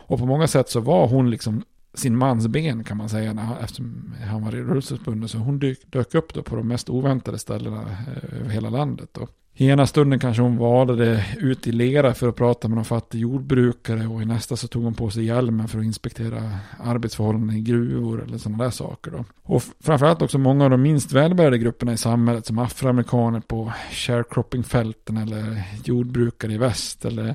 [0.08, 1.62] Och på många sätt så var hon liksom
[1.98, 5.28] sin mans ben kan man säga när, eftersom han var rullstolsbunden.
[5.28, 9.08] Så hon dök, dök upp då på de mest oväntade ställena eh, över hela landet.
[9.12, 9.28] Då.
[9.58, 13.18] I ena stunden kanske hon valde ut i lera för att prata med någon fattig
[13.18, 17.60] jordbrukare och i nästa så tog hon på sig hjälmen för att inspektera arbetsförhållanden i
[17.60, 19.10] gruvor eller sådana där saker.
[19.10, 19.24] Då.
[19.42, 25.16] Och framförallt också många av de minst välbärgade grupperna i samhället som afroamerikaner på sharecroppingfälten
[25.16, 27.34] eller jordbrukare i väst eller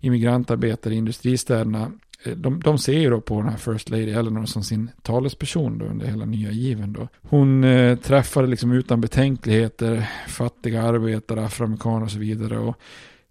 [0.00, 1.90] immigrantarbetare i industristäderna
[2.24, 5.78] Eh, de, de ser ju då på den här First Lady Eleanor som sin talesperson
[5.78, 7.08] då under hela nya given då.
[7.22, 12.58] Hon eh, träffade liksom utan betänkligheter fattiga arbetare, afroamerikaner och så vidare.
[12.58, 12.76] Och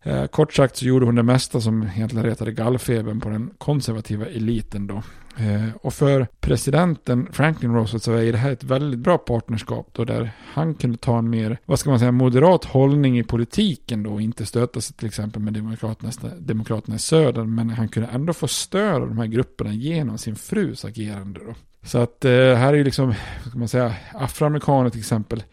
[0.04, 4.26] Eh, kort sagt så gjorde hon det mesta som egentligen retade gallfebern på den konservativa
[4.26, 5.04] eliten då.
[5.38, 10.06] Eh, och för presidenten Franklin Roosevelt så är det här ett väldigt bra partnerskap då
[10.06, 14.14] där han kunde ta en mer, vad ska man säga, moderat hållning i politiken då
[14.14, 18.34] och inte stöta sig till exempel med demokraterna, demokraterna i söder men han kunde ändå
[18.34, 21.56] få stöd av de här grupperna genom sin frus agerande då.
[21.84, 25.44] Så att eh, här är ju liksom, vad ska man säga, afroamerikaner till exempel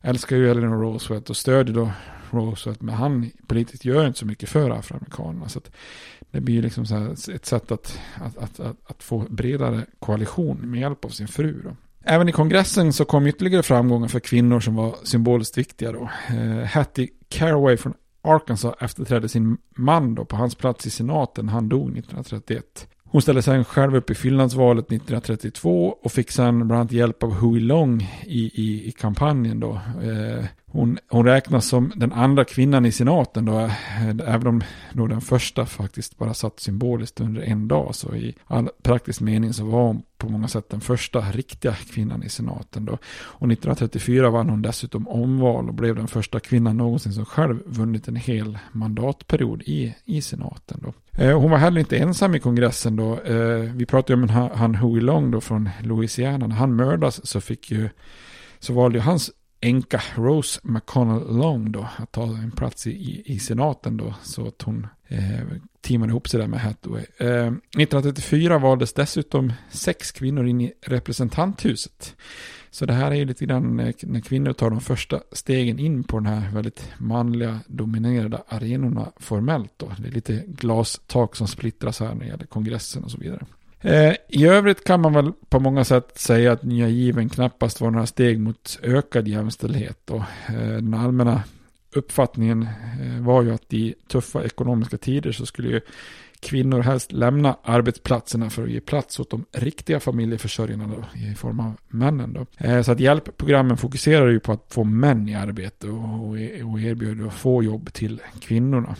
[0.00, 1.90] älskar ju Eleanor Roosevelt och stödjer då
[2.30, 5.48] Roosevelt, men han politiskt gör inte så mycket för afroamerikanerna.
[5.48, 5.60] Så
[6.30, 10.80] det blir liksom så ett sätt att, att, att, att, att få bredare koalition med
[10.80, 11.60] hjälp av sin fru.
[11.64, 11.76] Då.
[12.04, 15.92] Även i kongressen så kom ytterligare framgångar för kvinnor som var symboliskt viktiga.
[15.92, 16.10] Då.
[16.28, 21.48] Eh, Hattie Caraway från Arkansas efterträdde sin man då på hans plats i senaten.
[21.48, 22.88] Han dog 1931.
[23.04, 27.34] Hon ställde sen själv upp i Finlandsvalet 1932 och fick sen bland annat hjälp av
[27.34, 29.80] Huey Long i, i, i kampanjen då.
[30.02, 30.44] Eh,
[30.76, 34.62] hon, hon räknas som den andra kvinnan i senaten då, eh, även om
[34.92, 37.94] då den första faktiskt bara satt symboliskt under en dag.
[37.94, 42.22] Så i all praktisk mening så var hon på många sätt den första riktiga kvinnan
[42.22, 42.92] i senaten då.
[43.18, 48.08] Och 1934 vann hon dessutom omval och blev den första kvinnan någonsin som själv vunnit
[48.08, 51.22] en hel mandatperiod i, i senaten då.
[51.22, 53.20] Eh, hon var heller inte ensam i kongressen då.
[53.20, 56.46] Eh, vi pratade om han, han Huey Long då från Louisiana.
[56.46, 57.88] När han mördas så fick ju
[58.58, 59.30] så valde ju hans
[59.60, 64.62] änka Rose McConnell Long då att ta en plats i, i senaten då så att
[64.62, 65.46] hon eh,
[65.80, 67.04] teamade ihop sig där med Hathaway.
[67.18, 72.16] Eh, 1934 valdes dessutom sex kvinnor in i representanthuset.
[72.70, 76.18] Så det här är ju lite grann när kvinnor tar de första stegen in på
[76.18, 79.92] den här väldigt manliga dominerade arenorna formellt då.
[79.98, 83.46] Det är lite glastak som splittras här när det gäller kongressen och så vidare.
[83.86, 87.90] Eh, I övrigt kan man väl på många sätt säga att nya given knappast var
[87.90, 90.10] några steg mot ökad jämställdhet.
[90.10, 91.42] Och eh, den allmänna
[91.94, 95.80] uppfattningen eh, var ju att i tuffa ekonomiska tider så skulle ju
[96.40, 101.60] kvinnor helst lämna arbetsplatserna för att ge plats åt de riktiga familjeförsörjarna då, i form
[101.60, 102.32] av männen.
[102.32, 102.46] Då.
[102.82, 106.30] Så att hjälpprogrammen fokuserar ju på att få män i arbete och,
[106.70, 108.96] och erbjuder få jobb till kvinnorna.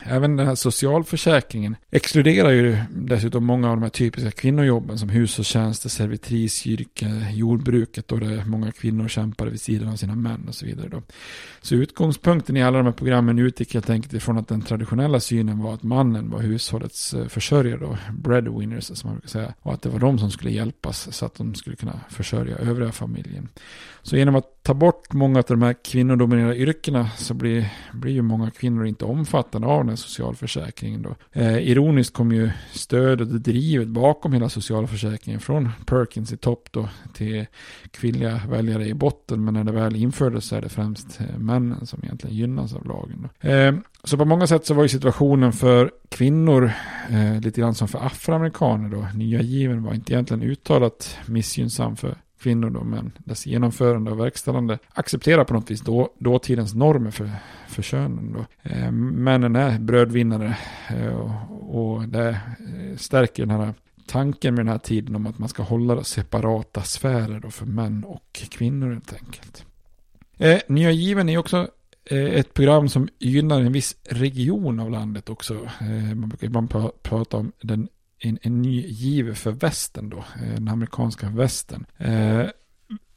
[0.00, 5.88] Även den här socialförsäkringen exkluderar ju dessutom många av de här typiska kvinnojobben som hushållstjänster,
[5.88, 10.88] servitrisyrke, jordbruket och där många kvinnor kämpar vid sidan av sina män och så vidare.
[10.88, 11.02] Då.
[11.60, 15.58] Så utgångspunkten i alla de här programmen utgick helt enkelt ifrån att den traditionella synen
[15.58, 19.82] var att mannen var hushållets eh, försörjare, då, breadwinners som man brukar säga, och att
[19.82, 23.48] det var de som skulle hjälpas så att de skulle kunna försörja övriga familjen.
[24.02, 28.22] Så genom att ta bort många av de här kvinnodominerade yrkena så blir, blir ju
[28.22, 31.02] många kvinnor inte omfattande av den socialförsäkringen.
[31.02, 31.14] Då.
[31.32, 36.88] Eh, ironiskt kom ju stödet och drivet bakom hela socialförsäkringen från Perkins i topp då
[37.14, 37.46] till
[37.90, 39.44] kvinnliga väljare i botten.
[39.44, 42.86] Men när det väl infördes så är det främst eh, männen som egentligen gynnas av
[42.86, 43.28] lagen.
[43.40, 43.48] Då.
[43.48, 43.74] Eh,
[44.04, 46.72] så på många sätt så var ju situationen för kvinnor
[47.10, 49.06] eh, lite grann som för afroamerikaner då.
[49.14, 54.78] Nya given var inte egentligen uttalat missgynnsam för kvinnor då, men dess genomförande och verkställande
[54.88, 57.30] accepterar på något vis då, dåtidens normer för,
[57.68, 58.32] för könen.
[58.32, 58.70] Då.
[58.70, 60.56] Eh, männen är brödvinnare
[60.90, 63.74] eh, och, och det eh, stärker den här
[64.06, 68.04] tanken med den här tiden om att man ska hålla separata sfärer då för män
[68.04, 69.64] och kvinnor helt enkelt.
[70.38, 71.68] Eh, Nya given är också
[72.04, 75.54] eh, ett program som gynnar en viss region av landet också.
[75.80, 76.70] Eh, man brukar ibland
[77.02, 77.88] prata om den
[78.22, 81.86] en, en ny giv för västen då, eh, den amerikanska västen.
[81.98, 82.46] Eh,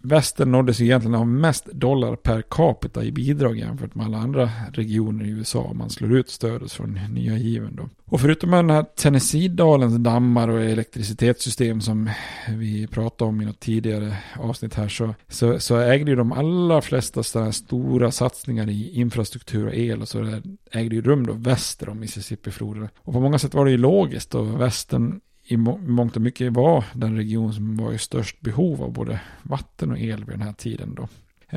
[0.06, 5.26] västern nåddes egentligen av mest dollar per capita i bidrag jämfört med alla andra regioner
[5.26, 7.89] i USA om man slår ut stödet från nya given då.
[8.06, 12.10] Och förutom den här Tennessee-dalens dammar och elektricitetssystem som
[12.49, 16.82] vi pratade om i något tidigare avsnitt här så, så, så ägde ju de allra
[16.82, 20.41] flesta sådana stora satsningar i infrastruktur och el och så där
[20.72, 22.89] ägde ju rum då väster om Mississippi-floden.
[22.97, 26.86] Och på många sätt var det ju logiskt och västern i mångt och mycket var
[26.93, 30.54] den region som var i störst behov av både vatten och el vid den här
[30.54, 31.08] tiden då.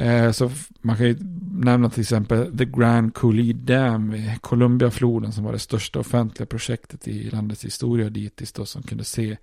[0.00, 1.16] Eh, så man kan ju
[1.52, 7.08] nämna till exempel The Grand Coulee Dam vid Columbiafloden som var det största offentliga projektet
[7.08, 9.36] i landets historia dittills då som kunde se,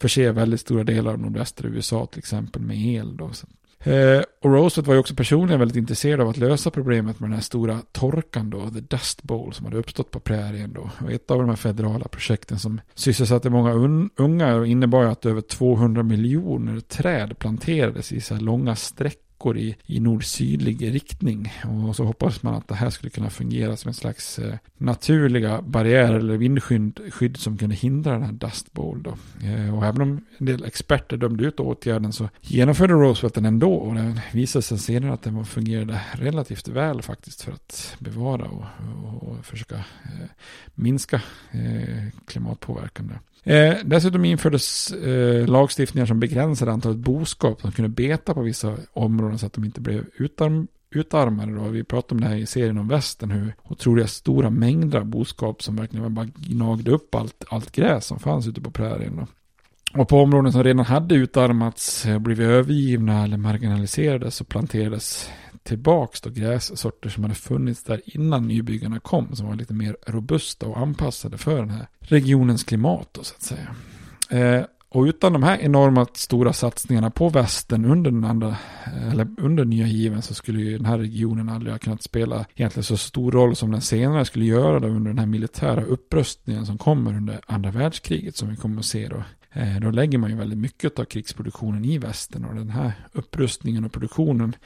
[0.00, 3.32] förse väldigt stora delar av nordvästra USA till exempel med el då.
[3.32, 3.46] Så
[3.80, 7.34] Eh, och Roosevelt var ju också personligen väldigt intresserad av att lösa problemet med den
[7.34, 10.90] här stora torkan då, the dust bowl som hade uppstått på prärien då.
[11.04, 15.40] Och ett av de här federala projekten som sysselsatte många un unga innebar att över
[15.40, 21.52] 200 miljoner träd planterades i så här långa sträck veckor i, i nord-sydlig riktning.
[21.64, 25.62] Och så hoppas man att det här skulle kunna fungera som en slags eh, naturliga
[25.62, 29.02] barriärer eller vindskydd som kunde hindra den här Dust Bowl.
[29.02, 29.16] Då.
[29.46, 33.74] Eh, och även om en del experter dömde ut åtgärden så genomförde Roosevelt den ändå.
[33.74, 38.64] Och det visade sig senare att den fungerade relativt väl faktiskt för att bevara och,
[39.04, 40.28] och, och försöka eh,
[40.74, 41.22] minska
[41.52, 43.06] eh, klimatpåverkan.
[43.08, 43.18] Där.
[43.44, 49.38] Eh, dessutom infördes eh, lagstiftningar som begränsade antalet boskap som kunde beta på vissa områden
[49.38, 51.54] så att de inte blev utarm utarmade.
[51.54, 51.62] Då.
[51.62, 55.62] Vi pratade om det här i serien om västern, hur otroliga stora mängder av boskap
[55.62, 59.16] som verkligen bara gnagde upp allt, allt gräs som fanns ute på prärien.
[59.16, 59.26] Då.
[60.00, 65.30] Och på områden som redan hade utarmats, eh, blivit övergivna eller marginaliserade så planterades
[65.68, 70.66] tillbaks då grässorter som hade funnits där innan nybyggarna kom, som var lite mer robusta
[70.66, 73.74] och anpassade för den här regionens klimat då, så att säga.
[74.30, 78.56] Eh, och utan de här enorma stora satsningarna på västen under den andra,
[79.12, 82.84] eller under nya given så skulle ju den här regionen aldrig ha kunnat spela egentligen
[82.84, 86.78] så stor roll som den senare skulle göra då under den här militära upprustningen som
[86.78, 89.22] kommer under andra världskriget som vi kommer att se då
[89.52, 93.84] Eh, då lägger man ju väldigt mycket av krigsproduktionen i västern och den här upprustningen
[93.84, 94.56] och produktionen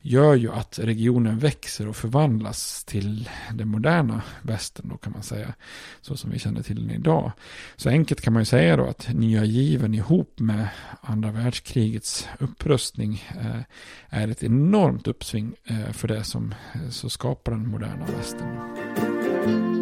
[0.00, 5.54] gör ju att regionen växer och förvandlas till den moderna västern då kan man säga.
[6.00, 7.32] Så som vi känner till den idag.
[7.76, 10.68] Så enkelt kan man ju säga då att nya given ihop med
[11.00, 13.60] andra världskrigets upprustning eh,
[14.08, 16.54] är ett enormt uppsving eh, för det som
[16.90, 19.79] så skapar den moderna västern.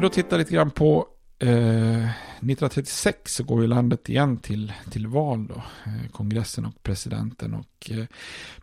[0.00, 1.06] Vi då tittar lite grann på
[1.38, 5.54] eh, 1936 så går ju landet igen till, till val då.
[5.86, 7.54] Eh, kongressen och presidenten.
[7.54, 8.04] Och eh,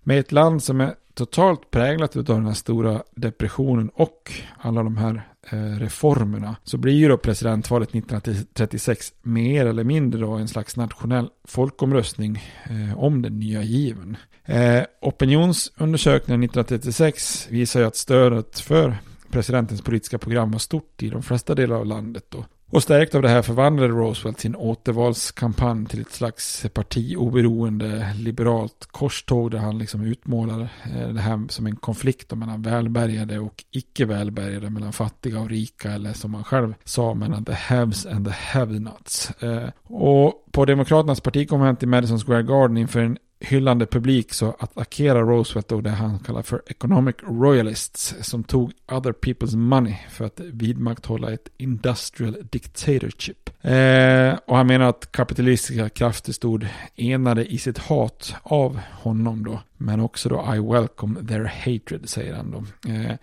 [0.04, 4.98] med ett land som är totalt präglat av den här stora depressionen och alla de
[4.98, 6.56] här eh, reformerna.
[6.64, 13.00] Så blir ju då presidentvalet 1936 mer eller mindre då en slags nationell folkomröstning eh,
[13.00, 14.18] om den nya given.
[14.46, 18.98] Eh, opinionsundersökningen 1936 visar ju att stödet för
[19.32, 22.26] presidentens politiska program var stort i de flesta delar av landet.
[22.30, 22.46] Då.
[22.70, 29.52] Och stärkt av det här förvandlade Roosevelt sin återvalskampanj till ett slags partioberoende liberalt korståg
[29.52, 34.70] där han liksom utmålar eh, det här som en konflikt mellan välbärgade och icke välbärgade,
[34.70, 39.44] mellan fattiga och rika eller som han själv sa mellan the haves and the have-nots.
[39.44, 45.24] Eh, och på Demokraternas partikonvent i Madison Square Garden inför en hyllande publik så attackerar
[45.24, 50.40] Roosevelt då det han kallar för economic royalists som tog other people's money för att
[50.40, 53.50] vidmakthålla ett industrial dictatorship.
[53.62, 59.60] Eh, och han menar att kapitalistiska krafter stod enade i sitt hat av honom då.
[59.78, 62.92] Men också då I welcome their hatred säger han då.
[62.92, 63.16] Eh,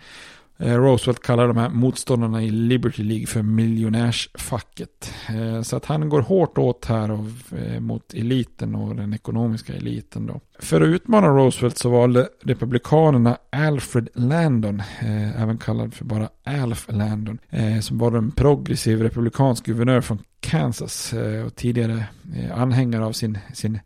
[0.59, 5.15] Eh, Roosevelt kallar de här motståndarna i Liberty League för miljonärsfacket.
[5.29, 7.11] Eh, så att han går hårt åt här
[7.57, 10.41] eh, mot eliten och den ekonomiska eliten då.
[10.59, 14.83] För att utmana Roosevelt så valde republikanerna Alfred Landon,
[15.37, 17.39] även kallad för bara Alf Landon,
[17.83, 21.15] som var en progressiv republikansk guvernör från Kansas
[21.47, 22.05] och tidigare
[22.55, 23.81] anhängare av sin, sin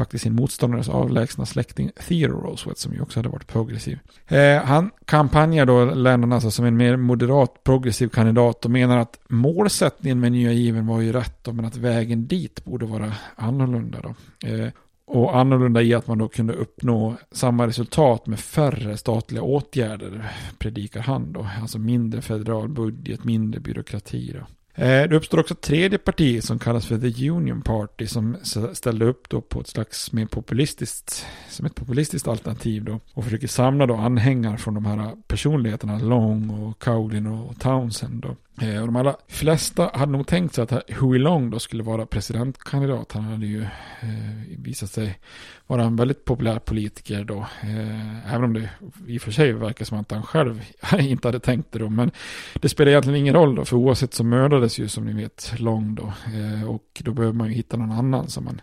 [0.00, 3.98] faktiskt sin motståndares avlägsna släkting Theodore Roosevelt som ju också hade varit progressiv.
[4.28, 9.20] Eh, han kampanjar då Lennon alltså som en mer moderat progressiv kandidat och menar att
[9.28, 14.00] målsättningen med nya given var ju rätt då, men att vägen dit borde vara annorlunda
[14.00, 14.14] då.
[14.48, 14.68] Eh,
[15.06, 21.00] och annorlunda i att man då kunde uppnå samma resultat med färre statliga åtgärder, predikar
[21.00, 21.46] han då.
[21.60, 24.46] Alltså mindre federal budget, mindre byråkrati då.
[24.80, 28.36] Eh, det uppstår också ett tredje parti som kallas för The Union Party som
[28.72, 33.48] ställde upp då på ett slags mer populistiskt, som ett populistiskt alternativ då och försöker
[33.48, 38.36] samla då anhängare från de här personligheterna Long och Cowlin och Townsend då.
[38.60, 42.06] Eh, och de allra flesta hade nog tänkt sig att Hui Long då skulle vara
[42.06, 43.12] presidentkandidat.
[43.12, 43.62] Han hade ju
[44.00, 45.18] eh, visat sig
[45.66, 47.46] vara en väldigt populär politiker då.
[47.62, 48.70] Eh, även om det
[49.06, 50.62] i och för sig verkar som att han själv
[50.98, 51.88] inte hade tänkt det då.
[51.88, 52.10] Men
[52.54, 53.64] det spelar egentligen ingen roll då.
[53.64, 56.12] För oavsett så mördades ju som ni vet Long då.
[56.34, 58.60] Eh, och då behöver man ju hitta någon annan som man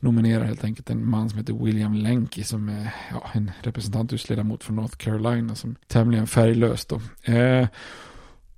[0.00, 0.90] nominerar helt enkelt.
[0.90, 5.76] En man som heter William Lenky som är ja, en representanthusledamot från North Carolina som
[5.86, 7.00] tämligen färglös då.
[7.32, 7.66] Eh,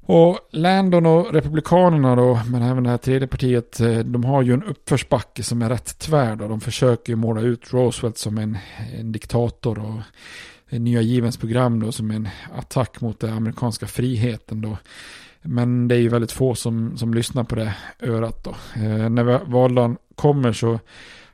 [0.06, 4.52] och Landon och Republikanerna då, men även det här tredje partiet, eh, de har ju
[4.52, 6.48] en uppförsbacke som är rätt tvär då.
[6.48, 8.58] De försöker ju måla ut Roosevelt som en,
[8.98, 10.00] en diktator och
[10.78, 14.78] nya givens program då som en attack mot den amerikanska friheten då.
[15.42, 18.50] Men det är ju väldigt få som, som lyssnar på det örat då.
[18.74, 20.78] Eh, när valdagen kommer så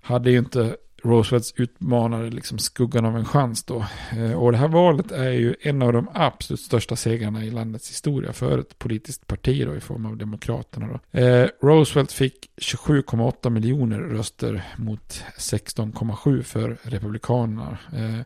[0.00, 3.84] hade ju inte Roosevelts utmanare liksom skuggan av en chans då.
[4.16, 7.90] Eh, och det här valet är ju en av de absolut största segrarna i landets
[7.90, 11.20] historia för ett politiskt parti då i form av Demokraterna då.
[11.20, 17.78] Eh, Roosevelt fick 27,8 miljoner röster mot 16,7 för Republikanerna.
[17.92, 18.20] Eh,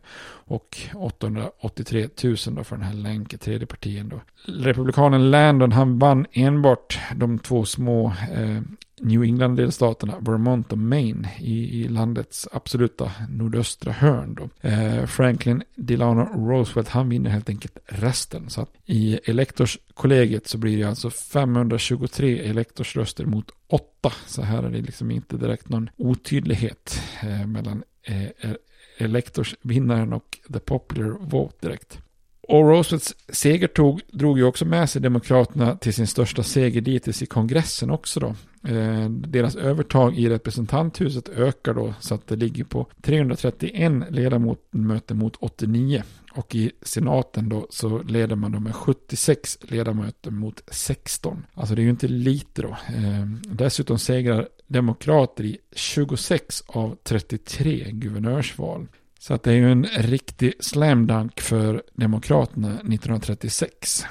[0.45, 4.21] och 883 000 då för den här länken, tredje partien då.
[4.45, 8.61] Republikanen Landon han vann enbart de två små eh,
[9.03, 14.35] New England-delstaterna Vermont och Maine i, i, landets absoluta nordöstra hörn.
[14.35, 14.69] Då.
[14.69, 18.49] Eh, Franklin Delano Roosevelt han vinner helt enkelt resten.
[18.49, 24.11] Så att i elektorskollegiet så blir det alltså 523 elektorsröster mot 8.
[24.27, 28.51] Så här är det liksom inte direkt någon otydlighet eh, mellan eh,
[28.97, 31.99] elektorsvinnaren och the popular vote direkt.
[32.47, 37.21] Och Roosevelts seger tog, drog ju också med sig Demokraterna till sin största seger dittills
[37.21, 38.35] i kongressen också då.
[38.67, 45.35] Eh, deras övertag i representanthuset ökar då så att det ligger på 331 ledamöter mot
[45.39, 46.03] 89.
[46.35, 51.45] Och i senaten då så leder man då med 76 ledamöter mot 16.
[51.53, 52.69] Alltså det är ju inte lite då.
[52.69, 58.87] Eh, dessutom segrar demokrater i 26 av 33 guvernörsval.
[59.19, 64.05] Så att det är ju en riktig slam dunk för Demokraterna 1936.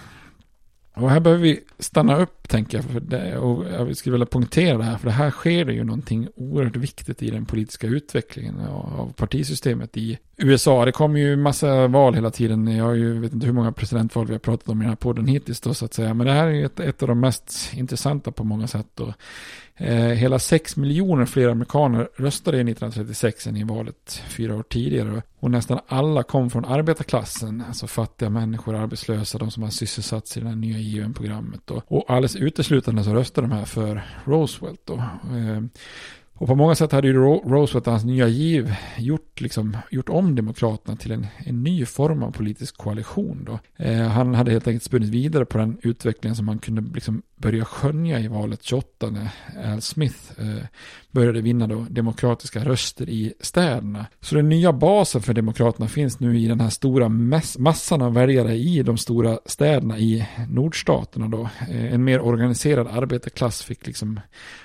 [0.94, 2.84] Och här behöver vi stanna upp, tänker jag.
[2.84, 5.84] För det, och jag skulle vilja poängtera det här, för det här sker det ju
[5.84, 10.84] någonting oerhört viktigt i den politiska utvecklingen av partisystemet i USA.
[10.84, 12.66] Det kommer ju massa val hela tiden.
[12.66, 14.96] Jag har ju, vet inte hur många presidentval vi har pratat om i den här
[14.96, 16.14] podden hittills då, så att säga.
[16.14, 19.00] Men det här är ju ett, ett av de mest intressanta på många sätt.
[19.00, 19.12] Och
[19.82, 25.22] Eh, hela 6 miljoner fler amerikaner röstade i 1936 än i valet fyra år tidigare.
[25.40, 30.40] Och nästan alla kom från arbetarklassen, alltså fattiga människor, arbetslösa, de som har sysselsatts i
[30.40, 31.70] det här nya given-programmet.
[31.70, 34.80] Och alldeles uteslutande så röstade de här för Roosevelt.
[34.84, 34.94] Då.
[34.94, 35.62] Eh,
[36.42, 40.36] och på många sätt hade ju Roosevelt och hans nya giv gjort, liksom, gjort om
[40.36, 43.44] Demokraterna till en, en ny form av politisk koalition.
[43.44, 43.84] Då.
[43.84, 47.64] Eh, han hade helt enkelt spunnit vidare på den utvecklingen som man kunde liksom börja
[47.64, 49.28] skönja i valet 28 när
[49.72, 50.64] Al Smith eh,
[51.10, 54.06] började vinna då demokratiska röster i städerna.
[54.20, 57.08] Så den nya basen för Demokraterna finns nu i den här stora
[57.58, 61.48] massan av väljare i de stora städerna i nordstaterna då.
[61.70, 64.20] Eh, en mer organiserad arbetarklass fick liksom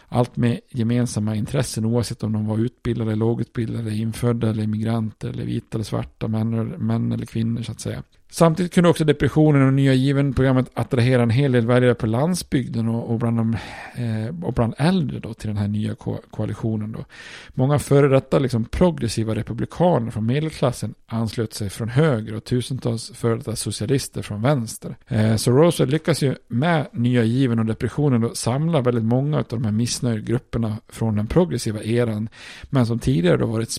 [0.07, 5.77] allt med gemensamma intressen oavsett om de var utbildade, lågutbildade, infödda eller immigranter eller vita
[5.77, 8.03] eller svarta, män, män eller kvinnor så att säga.
[8.29, 13.11] Samtidigt kunde också depressionen och nya given-programmet attrahera en hel del väljare på landsbygden och,
[13.11, 13.57] och, bland, de,
[13.95, 16.91] eh, och bland äldre då, till den här nya ko koalitionen.
[16.91, 17.05] Då.
[17.53, 23.35] Många före detta liksom, progressiva republikaner från medelklassen anslöt sig från höger och tusentals före
[23.35, 24.95] detta socialister från vänster.
[25.07, 29.45] Eh, så Roosevelt lyckas ju med nya given och depressionen då, samla väldigt många av
[29.49, 32.29] de här missnöjda grupperna från den progressiva eran,
[32.69, 33.71] men som tidigare då varit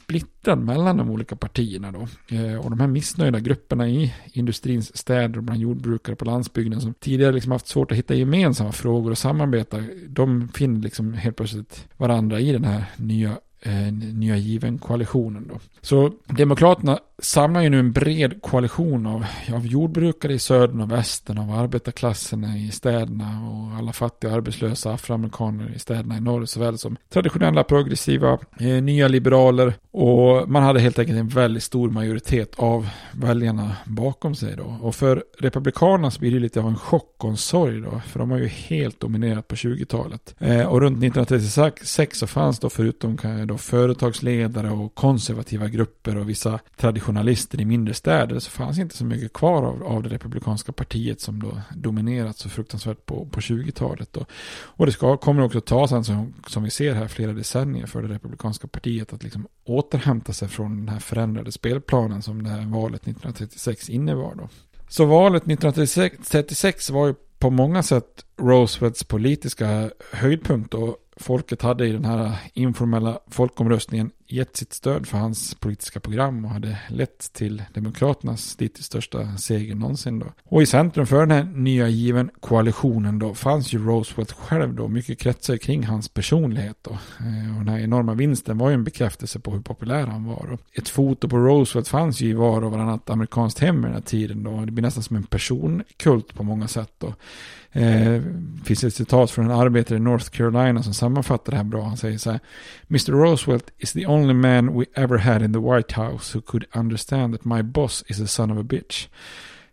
[0.49, 1.93] splittrad mellan de olika partierna.
[1.93, 2.09] Då.
[2.37, 6.95] Eh, och de här missnöjda grupperna i industrins städer och bland jordbrukare på landsbygden som
[6.95, 9.83] tidigare liksom haft svårt att hitta gemensamma frågor och samarbeta.
[10.09, 15.61] De finner liksom helt plötsligt varandra i den här nya eh, nya given koalitionen då.
[15.81, 21.39] Så Demokraterna samlar ju nu en bred koalition av, av jordbrukare i södern och västern,
[21.39, 26.97] av arbetarklasserna i städerna och alla fattiga arbetslösa afroamerikaner i städerna i norr såväl som
[27.13, 32.89] traditionella progressiva, eh, nya liberaler och man hade helt enkelt en väldigt stor majoritet av
[33.13, 34.79] väljarna bakom sig då.
[34.83, 38.19] Och för republikanerna så blir det lite av en chock och en sorg då, för
[38.19, 40.35] de har ju helt dominerat på 20-talet.
[40.39, 46.29] Eh, och runt 1936 så fanns då förutom eh, då företagsledare och konservativa grupper och
[46.29, 50.73] vissa traditionalister i mindre städer så fanns inte så mycket kvar av, av det republikanska
[50.73, 54.13] partiet som då dominerat så fruktansvärt på, på 20-talet.
[54.13, 54.27] Då.
[54.51, 58.03] Och det ska, kommer också ta sen som, som vi ser här flera decennier för
[58.03, 62.67] det republikanska partiet att liksom återhämta sig från den här förändrade spelplanen som det här
[62.67, 64.35] valet 1936 innebar.
[64.35, 64.49] Då.
[64.89, 71.93] Så valet 1936 var ju på många sätt Roosevelts politiska höjdpunkt och folket hade i
[71.93, 77.63] den här informella folkomröstningen gett sitt stöd för hans politiska program och hade lett till
[77.75, 80.27] Demokraternas dittills största seger någonsin då.
[80.45, 84.89] Och i centrum för den här nya given koalitionen då fanns ju Roosevelt själv då,
[84.89, 86.91] mycket kretsar kring hans personlighet då.
[86.91, 90.47] Eh, och den här enorma vinsten var ju en bekräftelse på hur populär han var.
[90.51, 90.59] Då.
[90.73, 94.01] Ett foto på Roosevelt fanns ju i var och varannat amerikanskt hem i den här
[94.01, 94.65] tiden då.
[94.65, 97.15] Det blir nästan som en personkult på många sätt då.
[97.73, 98.23] Eh,
[98.65, 101.83] finns ett citat från en arbetare i North Carolina som sammanfattar det här bra.
[101.83, 102.41] Han säger så här.
[102.91, 103.13] Mr.
[103.13, 106.67] Roosevelt is the only only man we ever had in the White House who could
[106.75, 109.09] understand that my boss is a son of a bitch.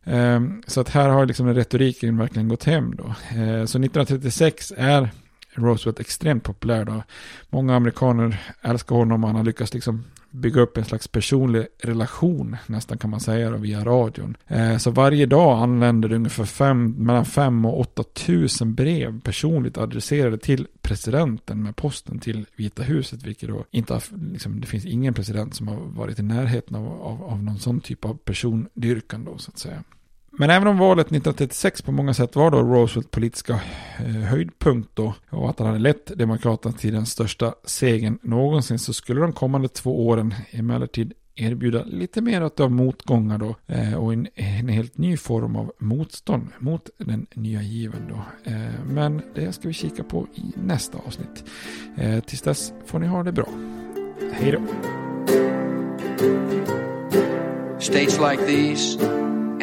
[0.03, 3.03] Um, så att här har liksom retoriken verkligen gått hem då.
[3.03, 5.09] Uh, så 1936 är
[5.53, 7.03] Roosevelt extremt populär då.
[7.49, 10.03] Många amerikaner älskar honom och han har lyckats liksom
[10.35, 14.37] bygga upp en slags personlig relation nästan kan man säga då, via radion.
[14.47, 19.77] Eh, så varje dag anländer det ungefär fem, mellan 5 och 8 tusen brev personligt
[19.77, 24.85] adresserade till presidenten med posten till Vita huset, vilket då inte har, liksom, det finns
[24.85, 29.25] ingen president som har varit i närheten av, av, av någon sån typ av persondyrkan
[29.25, 29.83] då så att säga.
[30.37, 33.61] Men även om valet 1936 på många sätt var då Roosevelt politiska
[33.99, 38.93] eh, höjdpunkt då och att han hade lett Demokraterna till den största segern någonsin så
[38.93, 44.27] skulle de kommande två åren emellertid erbjuda lite mer av motgångar då eh, och en,
[44.35, 48.49] en, helt ny form av motstånd mot den nya given då.
[48.51, 51.43] Eh, men det ska vi kika på i nästa avsnitt.
[52.25, 53.47] Tills dess får ni ha det bra.
[54.33, 54.61] Hej då!
[57.79, 58.97] States like these